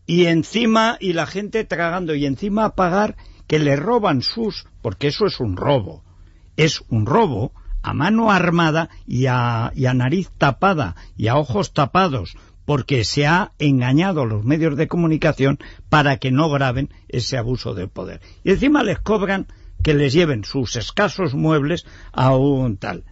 Y 0.05 0.25
encima, 0.25 0.97
y 0.99 1.13
la 1.13 1.27
gente 1.27 1.63
tragando, 1.63 2.13
y 2.13 2.25
encima 2.25 2.65
a 2.65 2.75
pagar 2.75 3.15
que 3.47 3.57
le 3.57 3.77
roban 3.77 4.21
sus, 4.21 4.67
porque 4.81 5.07
eso 5.07 5.27
es 5.27 5.39
un 5.39 5.55
robo. 5.55 6.03
Es 6.57 6.83
un 6.89 7.05
robo 7.05 7.53
a 7.83 7.93
mano 7.93 8.31
armada 8.31 8.89
y 9.07 9.27
a, 9.27 9.71
y 9.75 9.85
a 9.85 9.93
nariz 9.93 10.29
tapada 10.37 10.97
y 11.15 11.29
a 11.29 11.37
ojos 11.37 11.71
tapados, 11.71 12.35
porque 12.65 13.03
se 13.03 13.27
ha 13.27 13.53
engañado 13.59 14.21
a 14.21 14.25
los 14.25 14.43
medios 14.43 14.75
de 14.75 14.87
comunicación 14.87 15.59
para 15.89 16.17
que 16.17 16.31
no 16.31 16.49
graben 16.49 16.89
ese 17.07 17.37
abuso 17.37 17.73
de 17.73 17.87
poder. 17.87 18.21
Y 18.43 18.51
encima 18.51 18.83
les 18.83 18.99
cobran 18.99 19.47
que 19.83 19.93
les 19.93 20.13
lleven 20.13 20.43
sus 20.43 20.75
escasos 20.75 21.35
muebles 21.35 21.85
a 22.11 22.35
un 22.35 22.77
tal. 22.77 23.03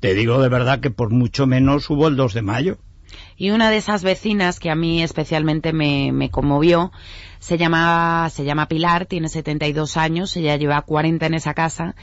Te 0.00 0.14
digo 0.14 0.40
de 0.40 0.48
verdad 0.48 0.80
que 0.80 0.90
por 0.90 1.10
mucho 1.10 1.46
menos 1.46 1.88
hubo 1.90 2.08
el 2.08 2.16
2 2.16 2.34
de 2.34 2.42
mayo. 2.42 2.78
Y 3.36 3.50
una 3.50 3.70
de 3.70 3.78
esas 3.78 4.02
vecinas 4.02 4.60
que 4.60 4.70
a 4.70 4.74
mí 4.74 5.02
especialmente 5.02 5.72
me, 5.72 6.12
me 6.12 6.30
conmovió 6.30 6.92
se 7.38 7.56
llama, 7.56 8.28
se 8.30 8.44
llama 8.44 8.66
Pilar, 8.66 9.06
tiene 9.06 9.28
72 9.28 9.96
años, 9.96 10.36
ella 10.36 10.56
lleva 10.56 10.82
40 10.82 11.26
en 11.26 11.34
esa 11.34 11.54
casa 11.54 11.94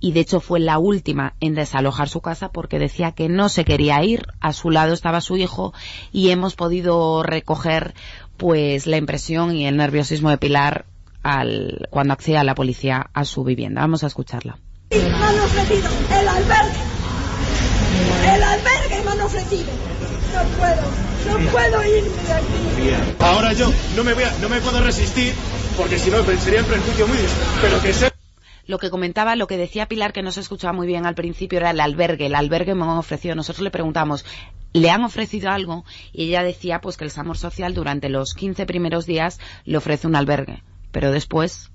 y 0.00 0.12
de 0.12 0.20
hecho 0.20 0.40
fue 0.40 0.60
la 0.60 0.78
última 0.78 1.34
en 1.40 1.54
desalojar 1.54 2.08
su 2.08 2.20
casa 2.20 2.50
porque 2.50 2.78
decía 2.78 3.12
que 3.12 3.28
no 3.28 3.48
se 3.48 3.64
quería 3.64 4.02
ir, 4.04 4.26
a 4.40 4.52
su 4.52 4.70
lado 4.70 4.92
estaba 4.94 5.20
su 5.20 5.36
hijo 5.36 5.72
y 6.12 6.30
hemos 6.30 6.54
podido 6.54 7.22
recoger 7.22 7.94
pues 8.36 8.86
la 8.86 8.96
impresión 8.96 9.54
y 9.56 9.66
el 9.66 9.76
nerviosismo 9.76 10.30
de 10.30 10.38
Pilar 10.38 10.84
al, 11.24 11.88
cuando 11.90 12.12
accede 12.12 12.38
a 12.38 12.44
la 12.44 12.54
policía 12.54 13.10
a 13.12 13.24
su 13.24 13.42
vivienda. 13.42 13.80
Vamos 13.80 14.04
a 14.04 14.06
escucharla. 14.06 14.58
Y 14.90 14.96
me 14.98 15.02
han 15.14 15.40
ofrecido 15.40 15.88
el 16.20 16.28
albergue. 16.28 16.78
El 18.34 18.42
albergue 18.42 19.04
me 19.04 19.10
han 19.10 19.20
ofrecido. 19.20 19.66
No 20.34 20.42
puedo, 20.58 21.44
no 21.44 21.50
puedo 21.50 21.84
irme 21.84 22.22
de 22.22 22.32
aquí. 22.32 23.14
Ahora 23.20 23.52
yo 23.54 23.72
no 23.96 24.04
me, 24.04 24.14
voy 24.14 24.22
a- 24.22 24.32
no 24.40 24.48
me 24.48 24.60
puedo 24.60 24.80
resistir 24.82 25.32
porque 25.76 25.98
si 25.98 26.10
no 26.10 26.22
sería 26.24 26.60
un 26.60 26.66
perjuicio 26.66 27.06
muy... 27.08 27.16
Pero 27.60 27.82
que 27.82 27.92
se... 27.92 28.07
Lo 28.68 28.78
que 28.78 28.90
comentaba, 28.90 29.34
lo 29.34 29.46
que 29.46 29.56
decía 29.56 29.88
Pilar, 29.88 30.12
que 30.12 30.22
no 30.22 30.30
se 30.30 30.40
escuchaba 30.40 30.74
muy 30.74 30.86
bien 30.86 31.06
al 31.06 31.14
principio, 31.14 31.58
era 31.58 31.70
el 31.70 31.80
albergue. 31.80 32.26
El 32.26 32.34
albergue 32.34 32.74
me 32.74 32.84
han 32.84 32.90
ofrecido. 32.90 33.34
Nosotros 33.34 33.64
le 33.64 33.70
preguntamos, 33.70 34.26
¿le 34.74 34.90
han 34.90 35.02
ofrecido 35.04 35.50
algo? 35.50 35.86
Y 36.12 36.24
ella 36.24 36.42
decía, 36.42 36.82
pues 36.82 36.98
que 36.98 37.04
el 37.04 37.10
Samor 37.10 37.38
Social 37.38 37.72
durante 37.72 38.10
los 38.10 38.34
15 38.34 38.66
primeros 38.66 39.06
días 39.06 39.40
le 39.64 39.78
ofrece 39.78 40.06
un 40.06 40.16
albergue. 40.16 40.62
Pero 40.92 41.10
después, 41.10 41.72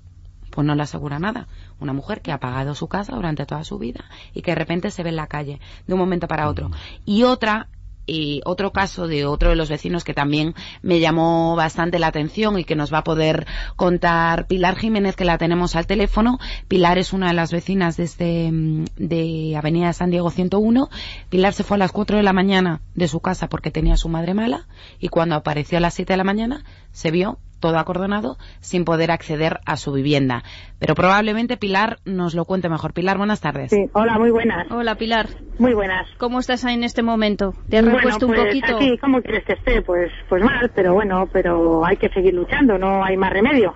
pues 0.50 0.64
no 0.64 0.76
le 0.76 0.84
asegura 0.84 1.18
nada. 1.18 1.48
Una 1.80 1.92
mujer 1.92 2.22
que 2.22 2.30
ha 2.30 2.38
pagado 2.38 2.76
su 2.76 2.86
casa 2.86 3.16
durante 3.16 3.44
toda 3.44 3.64
su 3.64 3.76
vida 3.76 4.04
y 4.32 4.42
que 4.42 4.52
de 4.52 4.56
repente 4.56 4.92
se 4.92 5.02
ve 5.02 5.08
en 5.08 5.16
la 5.16 5.26
calle 5.26 5.58
de 5.88 5.94
un 5.94 5.98
momento 5.98 6.28
para 6.28 6.48
otro. 6.48 6.70
Y 7.04 7.24
otra 7.24 7.70
y 8.06 8.40
otro 8.44 8.72
caso 8.72 9.06
de 9.06 9.26
otro 9.26 9.50
de 9.50 9.56
los 9.56 9.68
vecinos 9.68 10.04
que 10.04 10.14
también 10.14 10.54
me 10.82 11.00
llamó 11.00 11.56
bastante 11.56 11.98
la 11.98 12.08
atención 12.08 12.58
y 12.58 12.64
que 12.64 12.76
nos 12.76 12.92
va 12.92 12.98
a 12.98 13.04
poder 13.04 13.46
contar 13.76 14.46
Pilar 14.46 14.76
Jiménez, 14.76 15.16
que 15.16 15.24
la 15.24 15.38
tenemos 15.38 15.76
al 15.76 15.86
teléfono. 15.86 16.38
Pilar 16.68 16.98
es 16.98 17.12
una 17.12 17.28
de 17.28 17.34
las 17.34 17.52
vecinas 17.52 17.96
de, 17.96 18.04
este, 18.04 18.50
de 18.96 19.56
Avenida 19.56 19.92
San 19.92 20.10
Diego 20.10 20.30
101. 20.30 20.88
Pilar 21.28 21.52
se 21.52 21.64
fue 21.64 21.76
a 21.76 21.78
las 21.78 21.92
4 21.92 22.16
de 22.16 22.22
la 22.22 22.32
mañana 22.32 22.80
de 22.94 23.08
su 23.08 23.20
casa 23.20 23.48
porque 23.48 23.70
tenía 23.70 23.94
a 23.94 23.98
su 23.98 24.08
madre 24.08 24.34
mala 24.34 24.66
y 24.98 25.08
cuando 25.08 25.34
apareció 25.36 25.78
a 25.78 25.80
las 25.80 25.94
7 25.94 26.12
de 26.12 26.16
la 26.16 26.24
mañana 26.24 26.64
se 26.92 27.10
vio 27.10 27.38
todo 27.64 27.78
acordonado 27.78 28.36
sin 28.60 28.84
poder 28.84 29.10
acceder 29.10 29.60
a 29.64 29.78
su 29.78 29.90
vivienda. 29.90 30.42
Pero 30.78 30.94
probablemente 30.94 31.56
Pilar 31.56 31.96
nos 32.04 32.34
lo 32.34 32.44
cuente 32.44 32.68
mejor. 32.68 32.92
Pilar, 32.92 33.16
buenas 33.16 33.40
tardes. 33.40 33.70
Sí, 33.70 33.86
hola, 33.94 34.18
muy 34.18 34.30
buenas. 34.30 34.70
Hola, 34.70 34.96
Pilar. 34.96 35.28
Muy 35.58 35.72
buenas. 35.72 36.06
¿Cómo 36.18 36.40
estás 36.40 36.66
ahí 36.66 36.74
en 36.74 36.84
este 36.84 37.02
momento? 37.02 37.54
¿Te 37.70 37.78
has 37.78 37.86
repuesto 37.86 38.26
bueno, 38.26 38.42
un 38.42 38.48
pues 38.50 38.60
poquito? 38.60 38.76
Aquí, 38.76 38.98
¿cómo 38.98 39.22
quieres 39.22 39.46
que 39.46 39.54
esté? 39.54 39.80
Pues, 39.80 40.12
pues 40.28 40.44
mal, 40.44 40.72
pero 40.74 40.92
bueno, 40.92 41.26
pero 41.32 41.86
hay 41.86 41.96
que 41.96 42.10
seguir 42.10 42.34
luchando, 42.34 42.76
no 42.76 43.02
hay 43.02 43.16
más 43.16 43.32
remedio 43.32 43.74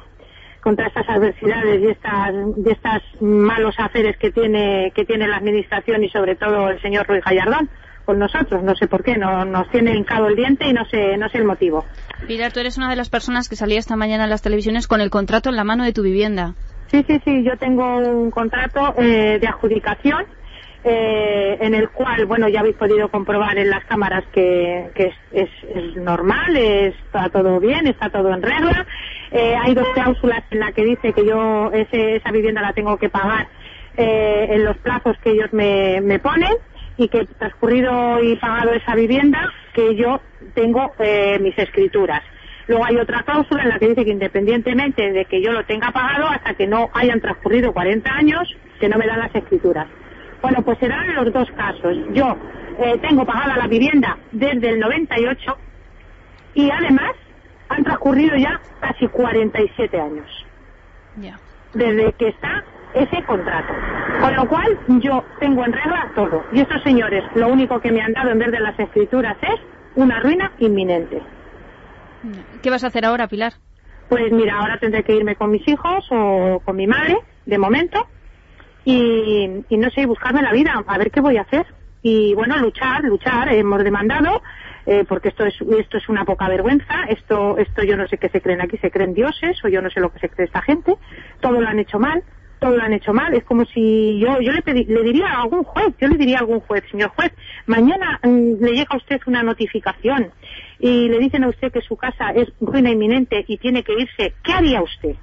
contra 0.60 0.88
estas 0.88 1.08
adversidades 1.08 1.80
y 1.80 1.86
estas, 1.86 2.34
y 2.62 2.68
estas 2.68 3.02
malos 3.22 3.74
haceres 3.78 4.18
que 4.18 4.32
tiene, 4.32 4.92
que 4.94 5.06
tiene 5.06 5.26
la 5.26 5.36
administración 5.36 6.04
y 6.04 6.10
sobre 6.10 6.36
todo 6.36 6.68
el 6.68 6.82
señor 6.82 7.06
Ruiz 7.06 7.24
Gallardón 7.24 7.70
con 8.04 8.18
nosotros, 8.18 8.62
no 8.62 8.74
sé 8.74 8.86
por 8.86 9.02
qué, 9.02 9.16
no, 9.16 9.44
nos 9.44 9.70
tiene 9.70 9.94
hincado 9.94 10.28
el 10.28 10.36
diente 10.36 10.66
y 10.66 10.74
no 10.74 10.84
sé, 10.86 11.16
no 11.16 11.28
sé 11.30 11.38
el 11.38 11.44
motivo. 11.44 11.86
Pilar, 12.26 12.52
tú 12.52 12.60
eres 12.60 12.76
una 12.76 12.90
de 12.90 12.96
las 12.96 13.08
personas 13.08 13.48
que 13.48 13.56
salía 13.56 13.78
esta 13.78 13.96
mañana 13.96 14.24
en 14.24 14.30
las 14.30 14.42
televisiones 14.42 14.86
con 14.86 15.00
el 15.00 15.10
contrato 15.10 15.48
en 15.48 15.56
la 15.56 15.64
mano 15.64 15.84
de 15.84 15.92
tu 15.92 16.02
vivienda. 16.02 16.54
Sí, 16.88 17.04
sí, 17.06 17.20
sí, 17.24 17.42
yo 17.44 17.56
tengo 17.58 17.98
un 17.98 18.30
contrato 18.30 18.94
eh, 18.98 19.38
de 19.40 19.46
adjudicación 19.46 20.24
eh, 20.84 21.58
en 21.60 21.74
el 21.74 21.90
cual, 21.90 22.24
bueno, 22.26 22.48
ya 22.48 22.60
habéis 22.60 22.76
podido 22.76 23.08
comprobar 23.10 23.58
en 23.58 23.68
las 23.68 23.84
cámaras 23.84 24.24
que, 24.32 24.90
que 24.94 25.06
es, 25.06 25.14
es, 25.32 25.50
es 25.74 25.96
normal, 25.96 26.56
está 26.56 27.28
todo 27.28 27.60
bien, 27.60 27.86
está 27.86 28.10
todo 28.10 28.32
en 28.32 28.42
regla. 28.42 28.86
Eh, 29.30 29.54
hay 29.60 29.74
dos 29.74 29.88
cláusulas 29.92 30.42
en 30.50 30.60
las 30.60 30.72
que 30.72 30.84
dice 30.84 31.12
que 31.12 31.26
yo 31.26 31.70
ese, 31.72 32.16
esa 32.16 32.30
vivienda 32.30 32.62
la 32.62 32.72
tengo 32.72 32.96
que 32.96 33.08
pagar 33.10 33.48
eh, 33.96 34.46
en 34.50 34.64
los 34.64 34.76
plazos 34.78 35.16
que 35.22 35.30
ellos 35.30 35.52
me, 35.52 36.00
me 36.00 36.18
ponen 36.18 36.52
y 36.98 37.08
que 37.08 37.24
transcurrido 37.38 38.22
y 38.22 38.36
pagado 38.36 38.72
esa 38.72 38.94
vivienda, 38.94 39.50
que 39.72 39.94
yo 39.94 40.20
tengo 40.54 40.92
eh, 40.98 41.38
mis 41.40 41.56
escrituras. 41.56 42.22
Luego 42.66 42.84
hay 42.84 42.96
otra 42.96 43.22
cláusula 43.22 43.62
en 43.62 43.68
la 43.70 43.78
que 43.78 43.88
dice 43.88 44.04
que 44.04 44.10
independientemente 44.10 45.10
de 45.12 45.24
que 45.24 45.40
yo 45.40 45.52
lo 45.52 45.64
tenga 45.64 45.90
pagado, 45.92 46.28
hasta 46.28 46.54
que 46.54 46.66
no 46.66 46.90
hayan 46.92 47.20
transcurrido 47.20 47.72
40 47.72 48.10
años, 48.10 48.56
que 48.78 48.88
no 48.88 48.98
me 48.98 49.06
dan 49.06 49.20
las 49.20 49.34
escrituras. 49.34 49.86
Bueno, 50.42 50.62
pues 50.62 50.78
serán 50.78 51.14
los 51.14 51.32
dos 51.32 51.48
casos. 51.52 51.96
Yo 52.12 52.36
eh, 52.78 52.98
tengo 53.00 53.24
pagada 53.24 53.56
la 53.56 53.68
vivienda 53.68 54.18
desde 54.32 54.70
el 54.70 54.80
98 54.80 55.56
y 56.54 56.70
además 56.70 57.12
han 57.68 57.84
transcurrido 57.84 58.36
ya 58.36 58.60
casi 58.80 59.06
47 59.06 60.00
años. 60.00 60.46
Ya. 61.16 61.38
Desde 61.74 62.12
que 62.14 62.28
está 62.28 62.64
ese 62.94 63.22
contrato. 63.22 63.72
Con 64.20 64.34
lo 64.34 64.48
cual 64.48 64.78
yo 65.00 65.24
tengo 65.40 65.64
en 65.64 65.72
regla 65.72 66.10
todo. 66.14 66.44
Y 66.52 66.60
estos 66.60 66.82
señores 66.82 67.24
lo 67.34 67.48
único 67.48 67.80
que 67.80 67.92
me 67.92 68.00
han 68.00 68.12
dado 68.12 68.30
en 68.30 68.38
vez 68.38 68.50
de 68.50 68.60
las 68.60 68.78
escrituras 68.78 69.36
es 69.42 69.60
una 69.94 70.20
ruina 70.20 70.52
inminente. 70.58 71.22
¿Qué 72.62 72.70
vas 72.70 72.84
a 72.84 72.88
hacer 72.88 73.04
ahora, 73.04 73.28
Pilar? 73.28 73.54
Pues 74.08 74.32
mira, 74.32 74.58
ahora 74.58 74.78
tendré 74.78 75.04
que 75.04 75.14
irme 75.14 75.36
con 75.36 75.50
mis 75.50 75.66
hijos 75.68 76.06
o 76.10 76.60
con 76.64 76.76
mi 76.76 76.86
madre, 76.86 77.18
de 77.46 77.58
momento, 77.58 78.06
y, 78.84 79.64
y 79.68 79.76
no 79.76 79.90
sé, 79.90 80.06
buscarme 80.06 80.42
la 80.42 80.52
vida, 80.52 80.82
a 80.86 80.98
ver 80.98 81.10
qué 81.10 81.20
voy 81.20 81.36
a 81.36 81.42
hacer. 81.42 81.66
Y 82.02 82.34
bueno, 82.34 82.56
luchar, 82.58 83.02
luchar, 83.04 83.52
hemos 83.52 83.84
demandado, 83.84 84.42
eh, 84.86 85.04
porque 85.06 85.28
esto 85.28 85.44
es, 85.44 85.54
esto 85.78 85.98
es 85.98 86.08
una 86.08 86.24
poca 86.24 86.48
vergüenza, 86.48 87.04
esto, 87.08 87.58
esto 87.58 87.82
yo 87.82 87.96
no 87.96 88.06
sé 88.08 88.18
qué 88.18 88.28
se 88.30 88.40
creen 88.40 88.62
aquí, 88.62 88.78
se 88.78 88.90
creen 88.90 89.14
dioses, 89.14 89.62
o 89.64 89.68
yo 89.68 89.82
no 89.82 89.90
sé 89.90 90.00
lo 90.00 90.10
que 90.10 90.20
se 90.20 90.28
cree 90.28 90.46
esta 90.46 90.62
gente, 90.62 90.96
todo 91.40 91.60
lo 91.60 91.68
han 91.68 91.78
hecho 91.78 91.98
mal, 91.98 92.22
todo 92.58 92.76
lo 92.76 92.82
han 92.82 92.92
hecho 92.92 93.12
mal. 93.12 93.34
Es 93.34 93.44
como 93.44 93.64
si 93.66 94.18
yo, 94.18 94.40
yo 94.40 94.52
le, 94.52 94.62
diría 95.02 95.28
a 95.28 95.42
algún 95.42 95.64
juez, 95.64 95.94
yo 96.00 96.08
le 96.08 96.16
diría 96.16 96.38
a 96.38 96.40
algún 96.40 96.60
juez, 96.60 96.84
señor 96.90 97.10
juez, 97.10 97.32
mañana 97.66 98.20
mm, 98.22 98.62
le 98.62 98.72
llega 98.72 98.88
a 98.90 98.96
usted 98.96 99.20
una 99.26 99.42
notificación 99.42 100.30
y 100.78 101.08
le 101.08 101.18
dicen 101.18 101.44
a 101.44 101.48
usted 101.48 101.72
que 101.72 101.80
su 101.80 101.96
casa 101.96 102.30
es 102.30 102.48
ruina 102.60 102.90
inminente 102.90 103.44
y 103.46 103.58
tiene 103.58 103.82
que 103.82 103.94
irse, 103.94 104.34
¿qué 104.42 104.52
haría 104.52 104.82
usted? 104.82 105.16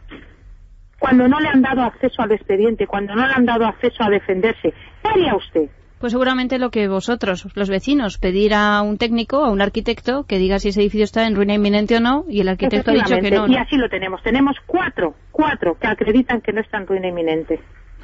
Cuando 0.99 1.27
no 1.27 1.39
le 1.39 1.49
han 1.49 1.61
dado 1.61 1.81
acceso 1.83 2.21
al 2.21 2.31
expediente, 2.31 2.87
cuando 2.87 3.15
no 3.15 3.27
le 3.27 3.33
han 3.33 3.45
dado 3.45 3.65
acceso 3.65 4.03
a 4.03 4.09
defenderse, 4.09 4.73
¿qué 5.03 5.09
haría 5.09 5.35
usted? 5.35 5.69
Pues 6.05 6.11
seguramente 6.11 6.59
lo 6.59 6.69
que 6.69 6.87
vosotros, 6.87 7.47
los 7.55 7.67
vecinos, 7.67 8.19
pedir 8.19 8.53
a 8.53 8.83
un 8.83 8.99
técnico, 8.99 9.43
a 9.43 9.49
un 9.49 9.59
arquitecto, 9.59 10.25
que 10.27 10.37
diga 10.37 10.59
si 10.59 10.69
ese 10.69 10.81
edificio 10.81 11.03
está 11.03 11.25
en 11.25 11.35
ruina 11.35 11.55
inminente 11.55 11.97
o 11.97 11.99
no, 11.99 12.25
y 12.29 12.41
el 12.41 12.47
arquitecto 12.47 12.91
ha 12.91 12.93
dicho 12.93 13.17
que 13.17 13.31
no. 13.31 13.47
Y 13.47 13.55
así 13.57 13.75
lo 13.75 13.89
tenemos. 13.89 14.21
Tenemos 14.21 14.55
cuatro, 14.67 15.15
cuatro 15.31 15.79
que 15.81 15.87
acreditan 15.87 16.41
que 16.41 16.53
no 16.53 16.61
está 16.61 16.77
en 16.77 16.85
ruina 16.85 17.07
inminente. 17.07 17.59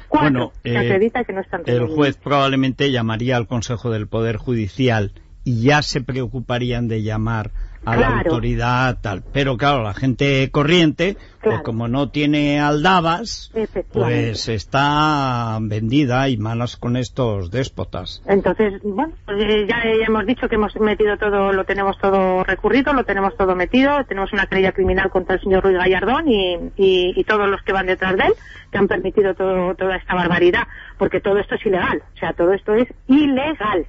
Cuatro 0.08 0.30
Bueno, 0.32 0.52
que 0.64 0.72
eh, 0.72 0.78
acreditan 0.78 1.24
que 1.24 1.32
no 1.32 1.42
está 1.42 1.58
en 1.58 1.62
ruina 1.62 1.76
El 1.76 1.82
inminente. 1.82 1.96
juez 1.96 2.16
probablemente 2.16 2.90
llamaría 2.90 3.36
al 3.36 3.46
Consejo 3.46 3.92
del 3.92 4.08
Poder 4.08 4.36
Judicial 4.36 5.12
y 5.44 5.62
ya 5.62 5.80
se 5.82 6.00
preocuparían 6.00 6.88
de 6.88 7.04
llamar 7.04 7.52
a 7.84 7.96
la 7.96 8.06
Claro. 8.06 8.30
autoridad 8.30 8.98
tal. 9.00 9.22
Pero 9.32 9.56
claro, 9.56 9.82
la 9.82 9.94
gente 9.94 10.48
corriente, 10.52 11.16
pues 11.42 11.60
como 11.62 11.88
no 11.88 12.10
tiene 12.10 12.60
aldabas, 12.60 13.50
pues 13.92 14.48
está 14.48 15.58
vendida 15.60 16.28
y 16.28 16.36
malas 16.36 16.76
con 16.76 16.96
estos 16.96 17.50
déspotas. 17.50 18.22
Entonces, 18.26 18.80
bueno, 18.84 19.12
pues, 19.24 19.42
eh, 19.42 19.66
ya 19.68 19.82
hemos 20.06 20.24
dicho 20.26 20.48
que 20.48 20.54
hemos 20.54 20.74
metido 20.76 21.16
todo, 21.16 21.52
lo 21.52 21.64
tenemos 21.64 21.98
todo 21.98 22.44
recurrido, 22.44 22.92
lo 22.92 23.04
tenemos 23.04 23.36
todo 23.36 23.56
metido, 23.56 24.04
tenemos 24.04 24.32
una 24.32 24.46
querella 24.46 24.72
criminal 24.72 25.10
contra 25.10 25.34
el 25.36 25.40
señor 25.40 25.64
Ruiz 25.64 25.76
Gallardón 25.76 26.28
y, 26.28 26.54
y- 26.76 27.12
y 27.16 27.24
todos 27.24 27.48
los 27.48 27.60
que 27.62 27.72
van 27.72 27.86
detrás 27.86 28.16
de 28.16 28.24
él, 28.26 28.32
que 28.70 28.78
han 28.78 28.86
permitido 28.88 29.34
todo, 29.34 29.74
toda 29.74 29.96
esta 29.96 30.14
barbaridad, 30.14 30.68
porque 30.98 31.20
todo 31.20 31.38
esto 31.38 31.56
es 31.56 31.66
ilegal, 31.66 32.02
o 32.14 32.18
sea, 32.18 32.32
todo 32.32 32.52
esto 32.52 32.74
es 32.74 32.86
ilegal. 33.08 33.86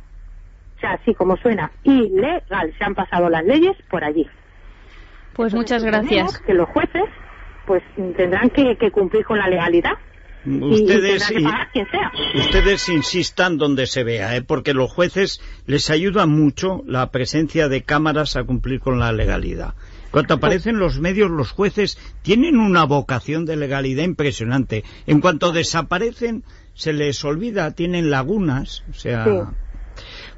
Sea, 0.84 0.96
así 1.02 1.14
como 1.14 1.38
suena, 1.38 1.72
ilegal, 1.84 2.74
se 2.78 2.84
han 2.84 2.94
pasado 2.94 3.30
las 3.30 3.46
leyes 3.46 3.72
por 3.90 4.04
allí. 4.04 4.28
Pues 5.34 5.54
muchas 5.54 5.82
gracias. 5.82 6.40
Que 6.40 6.54
los 6.54 6.68
jueces, 6.68 7.06
pues 7.66 7.82
tendrán 8.18 8.50
que, 8.50 8.76
que 8.78 8.92
cumplir 8.92 9.24
con 9.24 9.38
la 9.40 9.48
legalidad. 9.48 9.94
Y- 10.46 10.52
y 10.52 10.74
Ustedes, 10.84 11.30
que 11.30 11.40
y- 11.40 11.44
pagar 11.46 11.70
quien 11.72 11.88
sea. 11.90 12.12
ustedes 12.36 12.90
insistan 12.90 13.58
donde 13.58 13.86
se 13.88 14.04
vea, 14.04 14.36
¿eh? 14.36 14.42
porque 14.42 14.74
los 14.74 14.92
jueces 14.92 15.40
les 15.68 15.90
ayuda 15.90 16.26
mucho 16.26 16.84
la 16.86 17.12
presencia 17.12 17.70
de 17.70 17.84
cámaras 17.84 18.36
a 18.36 18.44
cumplir 18.44 18.82
con 18.82 19.00
la 19.00 19.14
legalidad. 19.14 19.76
Cuando 20.12 20.34
aparecen 20.34 20.80
los 20.80 21.00
medios, 21.00 21.32
los 21.32 21.52
jueces 21.52 21.98
tienen 22.24 22.60
una 22.60 22.84
vocación 22.84 23.46
de 23.46 23.56
legalidad 23.56 24.04
impresionante. 24.04 24.84
En 25.08 25.22
cuanto 25.22 25.54
desaparecen, 25.54 26.44
se 26.74 26.92
les 26.92 27.24
olvida, 27.24 27.72
tienen 27.72 28.12
lagunas, 28.12 28.84
o 28.92 28.94
sea, 28.94 29.24
Sí. 29.24 29.32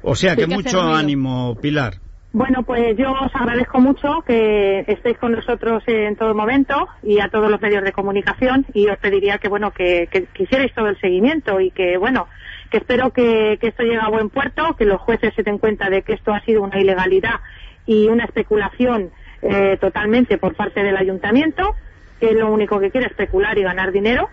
O 0.08 0.14
sea 0.14 0.36
que 0.36 0.46
mucho 0.46 0.80
ánimo, 0.80 1.56
Pilar. 1.60 1.94
Bueno, 2.32 2.64
pues 2.64 2.96
yo 2.98 3.12
os 3.12 3.34
agradezco 3.34 3.80
mucho 3.80 4.22
que 4.26 4.80
estéis 4.86 5.16
con 5.18 5.32
nosotros 5.32 5.82
en 5.86 6.16
todo 6.16 6.34
momento 6.34 6.86
y 7.02 7.18
a 7.20 7.28
todos 7.28 7.50
los 7.50 7.60
medios 7.62 7.82
de 7.82 7.92
comunicación 7.92 8.66
y 8.74 8.88
os 8.88 8.98
pediría 8.98 9.38
que, 9.38 9.48
bueno, 9.48 9.70
que, 9.70 10.06
que, 10.10 10.28
hicierais 10.42 10.72
todo 10.74 10.88
el 10.88 11.00
seguimiento 11.00 11.60
y 11.60 11.70
que, 11.70 11.96
bueno, 11.96 12.28
que 12.70 12.76
espero 12.78 13.10
que, 13.10 13.56
que 13.60 13.68
esto 13.68 13.84
llegue 13.84 14.00
a 14.00 14.08
buen 14.10 14.28
puerto, 14.28 14.76
que 14.76 14.84
los 14.84 15.00
jueces 15.00 15.32
se 15.34 15.42
den 15.44 15.56
cuenta 15.58 15.88
de 15.88 16.02
que 16.02 16.12
esto 16.12 16.34
ha 16.34 16.40
sido 16.40 16.62
una 16.62 16.78
ilegalidad 16.78 17.40
y 17.86 18.08
una 18.08 18.24
especulación 18.24 19.10
eh, 19.40 19.78
totalmente 19.80 20.36
por 20.36 20.54
parte 20.54 20.82
del 20.82 20.96
ayuntamiento, 20.96 21.74
que 22.20 22.32
lo 22.32 22.52
único 22.52 22.78
que 22.80 22.90
quiere 22.90 23.06
es 23.06 23.12
especular 23.12 23.56
y 23.56 23.62
ganar 23.62 23.92
dinero 23.92 24.28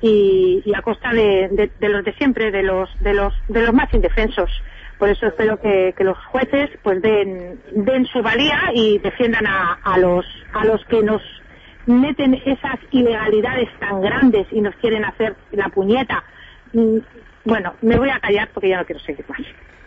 y, 0.00 0.62
y 0.64 0.74
a 0.76 0.82
costa 0.82 1.10
de, 1.12 1.48
de- 1.50 1.72
de 1.76 1.88
los 1.88 2.04
de 2.04 2.12
siempre, 2.14 2.52
de 2.52 2.62
los, 2.62 2.88
de 3.00 3.14
los, 3.14 3.34
de 3.48 3.62
los 3.62 3.74
más 3.74 3.92
indefensos. 3.92 4.50
Por 4.98 5.08
eso 5.08 5.26
espero 5.26 5.60
que, 5.60 5.94
que 5.96 6.04
los 6.04 6.18
jueces 6.26 6.70
pues 6.82 7.00
den, 7.00 7.60
den 7.72 8.06
su 8.06 8.20
valía 8.22 8.72
y 8.74 8.98
defiendan 8.98 9.46
a, 9.46 9.74
a 9.82 9.98
los, 9.98 10.26
a 10.52 10.64
los 10.64 10.84
que 10.86 11.02
nos 11.02 11.22
meten 11.86 12.34
esas 12.34 12.78
ilegalidades 12.90 13.68
tan 13.80 14.00
grandes 14.00 14.46
y 14.52 14.60
nos 14.60 14.74
quieren 14.76 15.04
hacer 15.04 15.36
la 15.52 15.68
puñeta. 15.68 16.24
Mm, 16.72 16.98
Bueno, 17.44 17.74
me 17.80 17.96
voy 17.96 18.10
a 18.10 18.20
callar 18.20 18.50
porque 18.52 18.68
ya 18.68 18.78
no 18.78 18.84
quiero 18.84 19.00
seguir 19.00 19.24
más. 19.28 19.40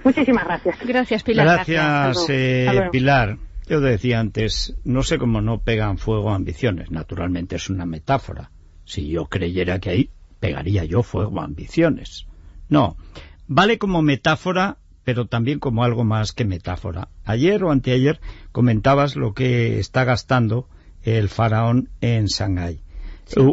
Muchísimas 0.04 0.46
gracias. 0.46 0.80
Gracias, 0.84 1.24
Gracias, 1.24 2.30
eh, 2.30 2.90
Pilar. 2.92 3.38
Yo 3.68 3.80
decía 3.82 4.20
antes, 4.20 4.76
no 4.84 5.04
sé 5.04 5.18
cómo 5.20 5.42
no 5.42 5.60
pegan 5.60 5.98
fuego 6.00 6.32
a 6.32 6.36
ambiciones. 6.36 6.90
Naturalmente 6.90 7.58
es 7.58 7.70
una 7.70 7.86
metáfora. 7.86 8.50
Si 8.84 9.10
yo 9.10 9.26
creyera 9.26 9.80
que 9.80 9.90
ahí 9.92 10.10
pegaría 10.40 10.86
yo 10.86 11.04
fuego 11.04 11.40
a 11.40 11.46
ambiciones. 11.46 12.26
No, 12.68 12.98
vale 13.48 13.78
como 13.78 14.02
metáfora, 14.02 14.78
pero 15.12 15.26
también 15.26 15.60
como 15.60 15.84
algo 15.84 16.06
más 16.06 16.32
que 16.32 16.46
metáfora. 16.46 17.10
Ayer 17.26 17.66
o 17.66 17.72
anteayer 17.72 18.22
comentabas 18.54 19.18
lo 19.18 19.34
que 19.34 19.78
está 19.78 20.06
gastando 20.06 20.70
el 21.04 21.28
faraón 21.28 21.90
en 22.00 22.28
Shanghái. 22.28 22.80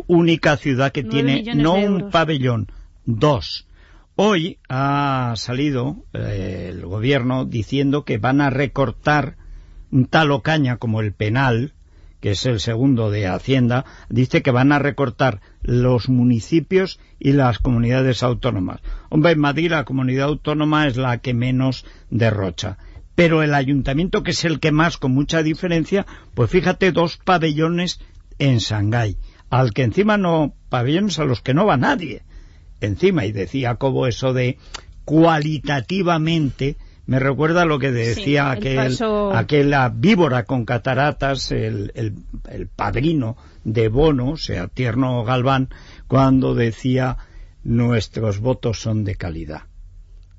Única 0.06 0.56
ciudad 0.56 0.92
que 0.92 1.02
tiene 1.02 1.42
no 1.56 1.74
un 1.74 2.10
pabellón, 2.10 2.70
dos. 3.06 3.66
Hoy 4.14 4.60
ha 4.68 5.34
salido 5.34 6.04
eh, 6.12 6.68
el 6.70 6.86
gobierno 6.86 7.44
diciendo 7.44 8.04
que 8.04 8.18
van 8.18 8.40
a 8.40 8.50
recortar 8.50 9.36
un 9.90 10.06
tal 10.06 10.30
Ocaña 10.30 10.76
como 10.76 11.00
el 11.00 11.12
penal, 11.12 11.74
que 12.20 12.30
es 12.30 12.46
el 12.46 12.60
segundo 12.60 13.10
de 13.10 13.26
Hacienda, 13.26 13.84
dice 14.08 14.42
que 14.42 14.52
van 14.52 14.70
a 14.70 14.78
recortar 14.78 15.40
los 15.62 16.08
municipios 16.08 17.00
y 17.18 17.32
las 17.32 17.58
comunidades 17.58 18.22
autónomas. 18.22 18.80
Hombre, 19.08 19.32
en 19.32 19.40
Madrid 19.40 19.70
la 19.70 19.84
comunidad 19.84 20.28
autónoma 20.28 20.86
es 20.86 20.96
la 20.96 21.18
que 21.18 21.34
menos 21.34 21.84
derrocha. 22.10 22.78
Pero 23.14 23.42
el 23.42 23.54
ayuntamiento, 23.54 24.22
que 24.22 24.30
es 24.30 24.44
el 24.44 24.60
que 24.60 24.70
más, 24.70 24.96
con 24.96 25.12
mucha 25.12 25.42
diferencia, 25.42 26.06
pues 26.34 26.50
fíjate, 26.50 26.92
dos 26.92 27.16
pabellones 27.16 28.00
en 28.38 28.58
Shanghái, 28.58 29.16
al 29.50 29.72
que 29.72 29.82
encima 29.82 30.16
no, 30.16 30.54
pabellones 30.68 31.18
a 31.18 31.24
los 31.24 31.40
que 31.40 31.54
no 31.54 31.66
va 31.66 31.76
nadie 31.76 32.22
encima. 32.80 33.24
Y 33.24 33.32
decía 33.32 33.74
como 33.74 34.06
eso 34.06 34.32
de 34.32 34.58
cualitativamente 35.04 36.76
me 37.08 37.18
recuerda 37.18 37.64
lo 37.64 37.78
que 37.78 37.90
decía 37.90 38.50
aquel, 38.50 38.94
aquella 39.32 39.88
víbora 39.88 40.44
con 40.44 40.66
cataratas, 40.66 41.50
el, 41.52 41.90
el, 41.94 42.68
padrino 42.68 43.38
de 43.64 43.88
Bono, 43.88 44.30
o 44.30 44.36
sea, 44.36 44.68
Tierno 44.68 45.24
Galván, 45.24 45.68
cuando 46.06 46.54
decía 46.54 47.16
nuestros 47.64 48.40
votos 48.40 48.80
son 48.80 49.04
de 49.04 49.16
calidad. 49.16 49.62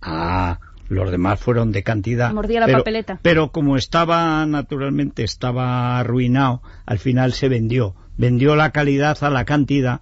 Ah, 0.01 0.59
los 0.89 1.11
demás 1.11 1.39
fueron 1.39 1.71
de 1.71 1.83
cantidad. 1.83 2.33
Mordía 2.33 2.61
la 2.61 2.65
pero, 2.65 2.77
papeleta. 2.79 3.19
Pero 3.21 3.51
como 3.51 3.77
estaba, 3.77 4.45
naturalmente, 4.45 5.23
estaba 5.23 5.99
arruinado, 5.99 6.61
al 6.85 6.99
final 6.99 7.33
se 7.33 7.47
vendió. 7.47 7.95
Vendió 8.17 8.55
la 8.55 8.71
calidad 8.71 9.17
a 9.21 9.29
la 9.29 9.45
cantidad 9.45 10.01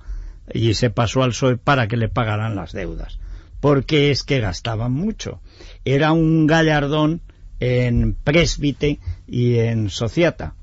y 0.52 0.74
se 0.74 0.90
pasó 0.90 1.24
al 1.24 1.32
PSOE 1.32 1.58
para 1.58 1.88
que 1.88 1.98
le 1.98 2.08
pagaran 2.08 2.56
las 2.56 2.72
deudas. 2.72 3.20
Porque 3.60 4.12
es 4.12 4.24
que 4.24 4.40
gastaban 4.40 4.94
mucho. 4.94 5.42
Era 5.84 6.14
un 6.14 6.48
gallardón 6.48 7.22
en 7.60 8.14
Presbite 8.14 9.00
y 9.28 9.58
en 9.58 9.90
Sociata. 9.90 10.56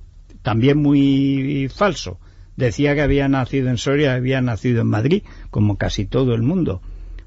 También 0.43 0.79
muy 0.79 1.69
falso. 1.75 2.19
Decía 2.57 2.95
que 2.95 3.03
había 3.03 3.29
nacido 3.29 3.69
en 3.69 3.79
Soria, 3.79 4.14
había 4.14 4.40
nacido 4.40 4.83
en 4.83 4.88
Madrid, 4.88 5.23
como 5.51 5.77
casi 5.77 6.07
todo 6.07 6.35
el 6.35 6.43
mundo. 6.43 6.81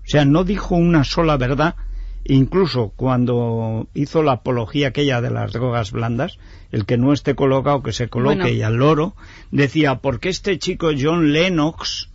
O 0.08 0.10
sea, 0.10 0.24
no 0.24 0.46
dijo 0.46 0.76
una 0.76 1.04
sola 1.04 1.36
verdad, 1.36 1.76
incluso 2.24 2.94
cuando 2.96 3.88
hizo 3.94 4.24
la 4.24 4.34
apología 4.34 4.90
aquella 4.90 5.20
de 5.22 5.32
las 5.32 5.52
drogas 5.52 5.92
blandas, 5.92 6.38
el 6.72 6.86
que 6.86 6.98
no 6.98 7.12
esté 7.12 7.36
colocado, 7.36 7.84
que 7.84 7.92
se 7.92 8.08
coloque 8.08 8.54
y 8.54 8.62
al 8.62 8.76
loro, 8.76 9.16
decía, 9.52 9.96
porque 9.96 10.30
este 10.30 10.60
chico 10.60 10.92
John 10.98 11.34
Lennox, 11.34 12.10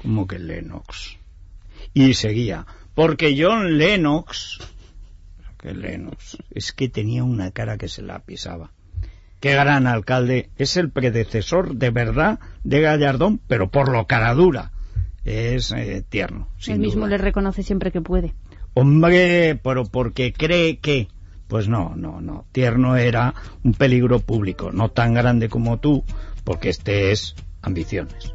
como 0.00 0.26
que 0.26 0.38
Lennox. 0.38 1.16
Y 1.92 2.14
seguía, 2.14 2.66
porque 2.94 3.36
John 3.36 3.78
Lennox, 3.78 4.58
que 5.58 5.74
Lennox, 5.74 6.38
es 6.52 6.72
que 6.72 6.88
tenía 6.88 7.24
una 7.24 7.50
cara 7.50 7.78
que 7.78 7.88
se 7.88 8.02
la 8.02 8.20
pisaba. 8.20 8.73
Qué 9.40 9.52
gran 9.52 9.86
alcalde, 9.86 10.50
es 10.56 10.76
el 10.76 10.90
predecesor 10.90 11.76
de 11.76 11.90
verdad 11.90 12.38
de 12.62 12.80
Gallardón, 12.80 13.40
pero 13.46 13.70
por 13.70 13.90
lo 13.90 14.06
cara 14.06 14.34
dura. 14.34 14.72
Es 15.24 15.72
eh, 15.72 16.04
tierno. 16.08 16.48
Él 16.66 16.78
mismo 16.78 17.06
le 17.06 17.18
reconoce 17.18 17.62
siempre 17.62 17.90
que 17.92 18.00
puede. 18.00 18.34
Hombre, 18.74 19.58
pero 19.62 19.84
porque 19.84 20.32
cree 20.32 20.78
que... 20.78 21.08
Pues 21.48 21.68
no, 21.68 21.94
no, 21.94 22.20
no. 22.20 22.46
Tierno 22.52 22.96
era 22.96 23.34
un 23.62 23.74
peligro 23.74 24.18
público, 24.18 24.72
no 24.72 24.88
tan 24.88 25.12
grande 25.12 25.48
como 25.48 25.78
tú, 25.78 26.02
porque 26.42 26.70
este 26.70 27.12
es 27.12 27.34
ambiciones. 27.60 28.34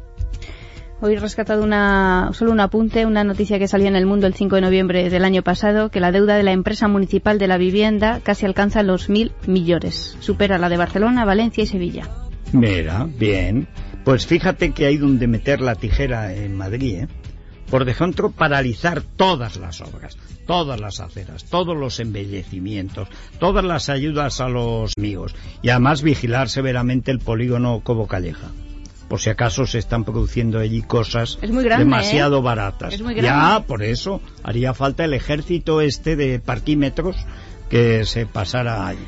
Hoy 1.02 1.14
he 1.14 1.18
rescatado 1.18 1.64
una, 1.64 2.28
solo 2.34 2.52
un 2.52 2.60
apunte, 2.60 3.06
una 3.06 3.24
noticia 3.24 3.58
que 3.58 3.68
salió 3.68 3.88
en 3.88 3.96
el 3.96 4.04
mundo 4.04 4.26
el 4.26 4.34
5 4.34 4.56
de 4.56 4.60
noviembre 4.60 5.08
del 5.08 5.24
año 5.24 5.42
pasado, 5.42 5.90
que 5.90 5.98
la 5.98 6.12
deuda 6.12 6.36
de 6.36 6.42
la 6.42 6.52
empresa 6.52 6.88
municipal 6.88 7.38
de 7.38 7.46
la 7.46 7.56
vivienda 7.56 8.20
casi 8.22 8.44
alcanza 8.44 8.82
los 8.82 9.08
mil 9.08 9.32
millones. 9.46 10.18
Supera 10.20 10.58
la 10.58 10.68
de 10.68 10.76
Barcelona, 10.76 11.24
Valencia 11.24 11.64
y 11.64 11.66
Sevilla. 11.66 12.06
Mira, 12.52 13.08
bien. 13.18 13.66
Pues 14.04 14.26
fíjate 14.26 14.72
que 14.72 14.84
hay 14.84 14.98
donde 14.98 15.26
meter 15.26 15.62
la 15.62 15.74
tijera 15.74 16.34
en 16.34 16.54
Madrid, 16.54 17.04
¿eh? 17.04 17.08
Por 17.70 17.88
ejemplo, 17.88 18.30
paralizar 18.30 19.00
todas 19.00 19.56
las 19.56 19.80
obras, 19.80 20.18
todas 20.46 20.78
las 20.80 21.00
aceras, 21.00 21.44
todos 21.44 21.76
los 21.76 21.98
embellecimientos, 22.00 23.08
todas 23.38 23.64
las 23.64 23.88
ayudas 23.88 24.40
a 24.40 24.48
los 24.48 24.92
amigos 24.98 25.34
y 25.62 25.70
además 25.70 26.02
vigilar 26.02 26.50
severamente 26.50 27.10
el 27.10 27.20
polígono 27.20 27.80
Cobo 27.84 28.06
Calleja 28.06 28.48
por 29.10 29.20
si 29.20 29.28
acaso 29.28 29.66
se 29.66 29.78
están 29.78 30.04
produciendo 30.04 30.60
allí 30.60 30.82
cosas 30.82 31.36
demasiado 31.40 32.38
¿eh? 32.38 32.42
baratas. 32.42 32.96
ya, 33.20 33.64
por 33.66 33.82
eso 33.82 34.20
haría 34.44 34.72
falta 34.72 35.04
el 35.04 35.14
ejército 35.14 35.80
este 35.80 36.14
de 36.14 36.38
parquímetros 36.38 37.16
que 37.68 38.04
se 38.04 38.26
pasara 38.26 38.86
allí. 38.86 39.04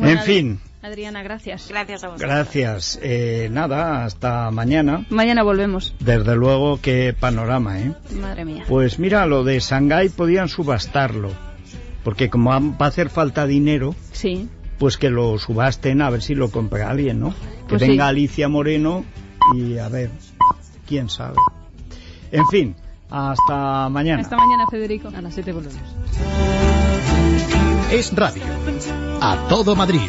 en 0.00 0.20
fin. 0.20 0.60
Adriana, 0.80 1.24
gracias. 1.24 1.68
Gracias 1.68 2.04
a 2.04 2.08
vosotros. 2.08 2.30
Gracias. 2.30 3.00
Eh, 3.02 3.48
nada, 3.50 4.04
hasta 4.04 4.50
mañana. 4.52 5.06
Mañana 5.10 5.42
volvemos. 5.42 5.94
Desde 5.98 6.36
luego, 6.36 6.80
qué 6.80 7.14
panorama, 7.18 7.80
¿eh? 7.80 7.92
Madre 8.20 8.44
mía. 8.44 8.64
Pues 8.68 9.00
mira, 9.00 9.26
lo 9.26 9.42
de 9.42 9.58
Shanghái 9.58 10.08
podían 10.08 10.48
subastarlo. 10.48 11.30
Porque 12.04 12.30
como 12.30 12.50
va 12.50 12.86
a 12.86 12.88
hacer 12.88 13.10
falta 13.10 13.46
dinero, 13.46 13.94
sí 14.12 14.48
pues 14.82 14.96
que 14.96 15.10
lo 15.10 15.38
subasten 15.38 16.02
a 16.02 16.10
ver 16.10 16.22
si 16.22 16.34
lo 16.34 16.50
compra 16.50 16.90
alguien, 16.90 17.20
¿no? 17.20 17.30
Que 17.30 17.76
Pues 17.76 17.82
venga 17.82 18.06
sí. 18.06 18.10
Alicia 18.10 18.48
Moreno 18.48 19.04
y 19.54 19.78
a 19.78 19.88
ver, 19.88 20.10
quién 20.88 21.08
sabe. 21.08 21.36
En 22.32 22.44
fin, 22.48 22.74
hasta 23.08 23.88
mañana. 23.88 24.22
Hasta 24.22 24.36
mañana, 24.36 24.66
Federico. 24.68 25.06
A 25.14 25.22
las 25.22 25.34
7 25.34 25.52
volvemos. 25.52 25.78
Es 27.92 28.12
radio. 28.16 28.42
A 29.20 29.46
todo 29.48 29.76
Madrid. 29.76 30.00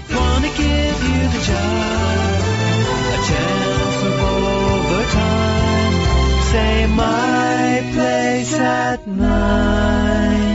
Say 6.52 6.88
my 6.88 7.92
place 7.94 8.54
at. 8.56 10.53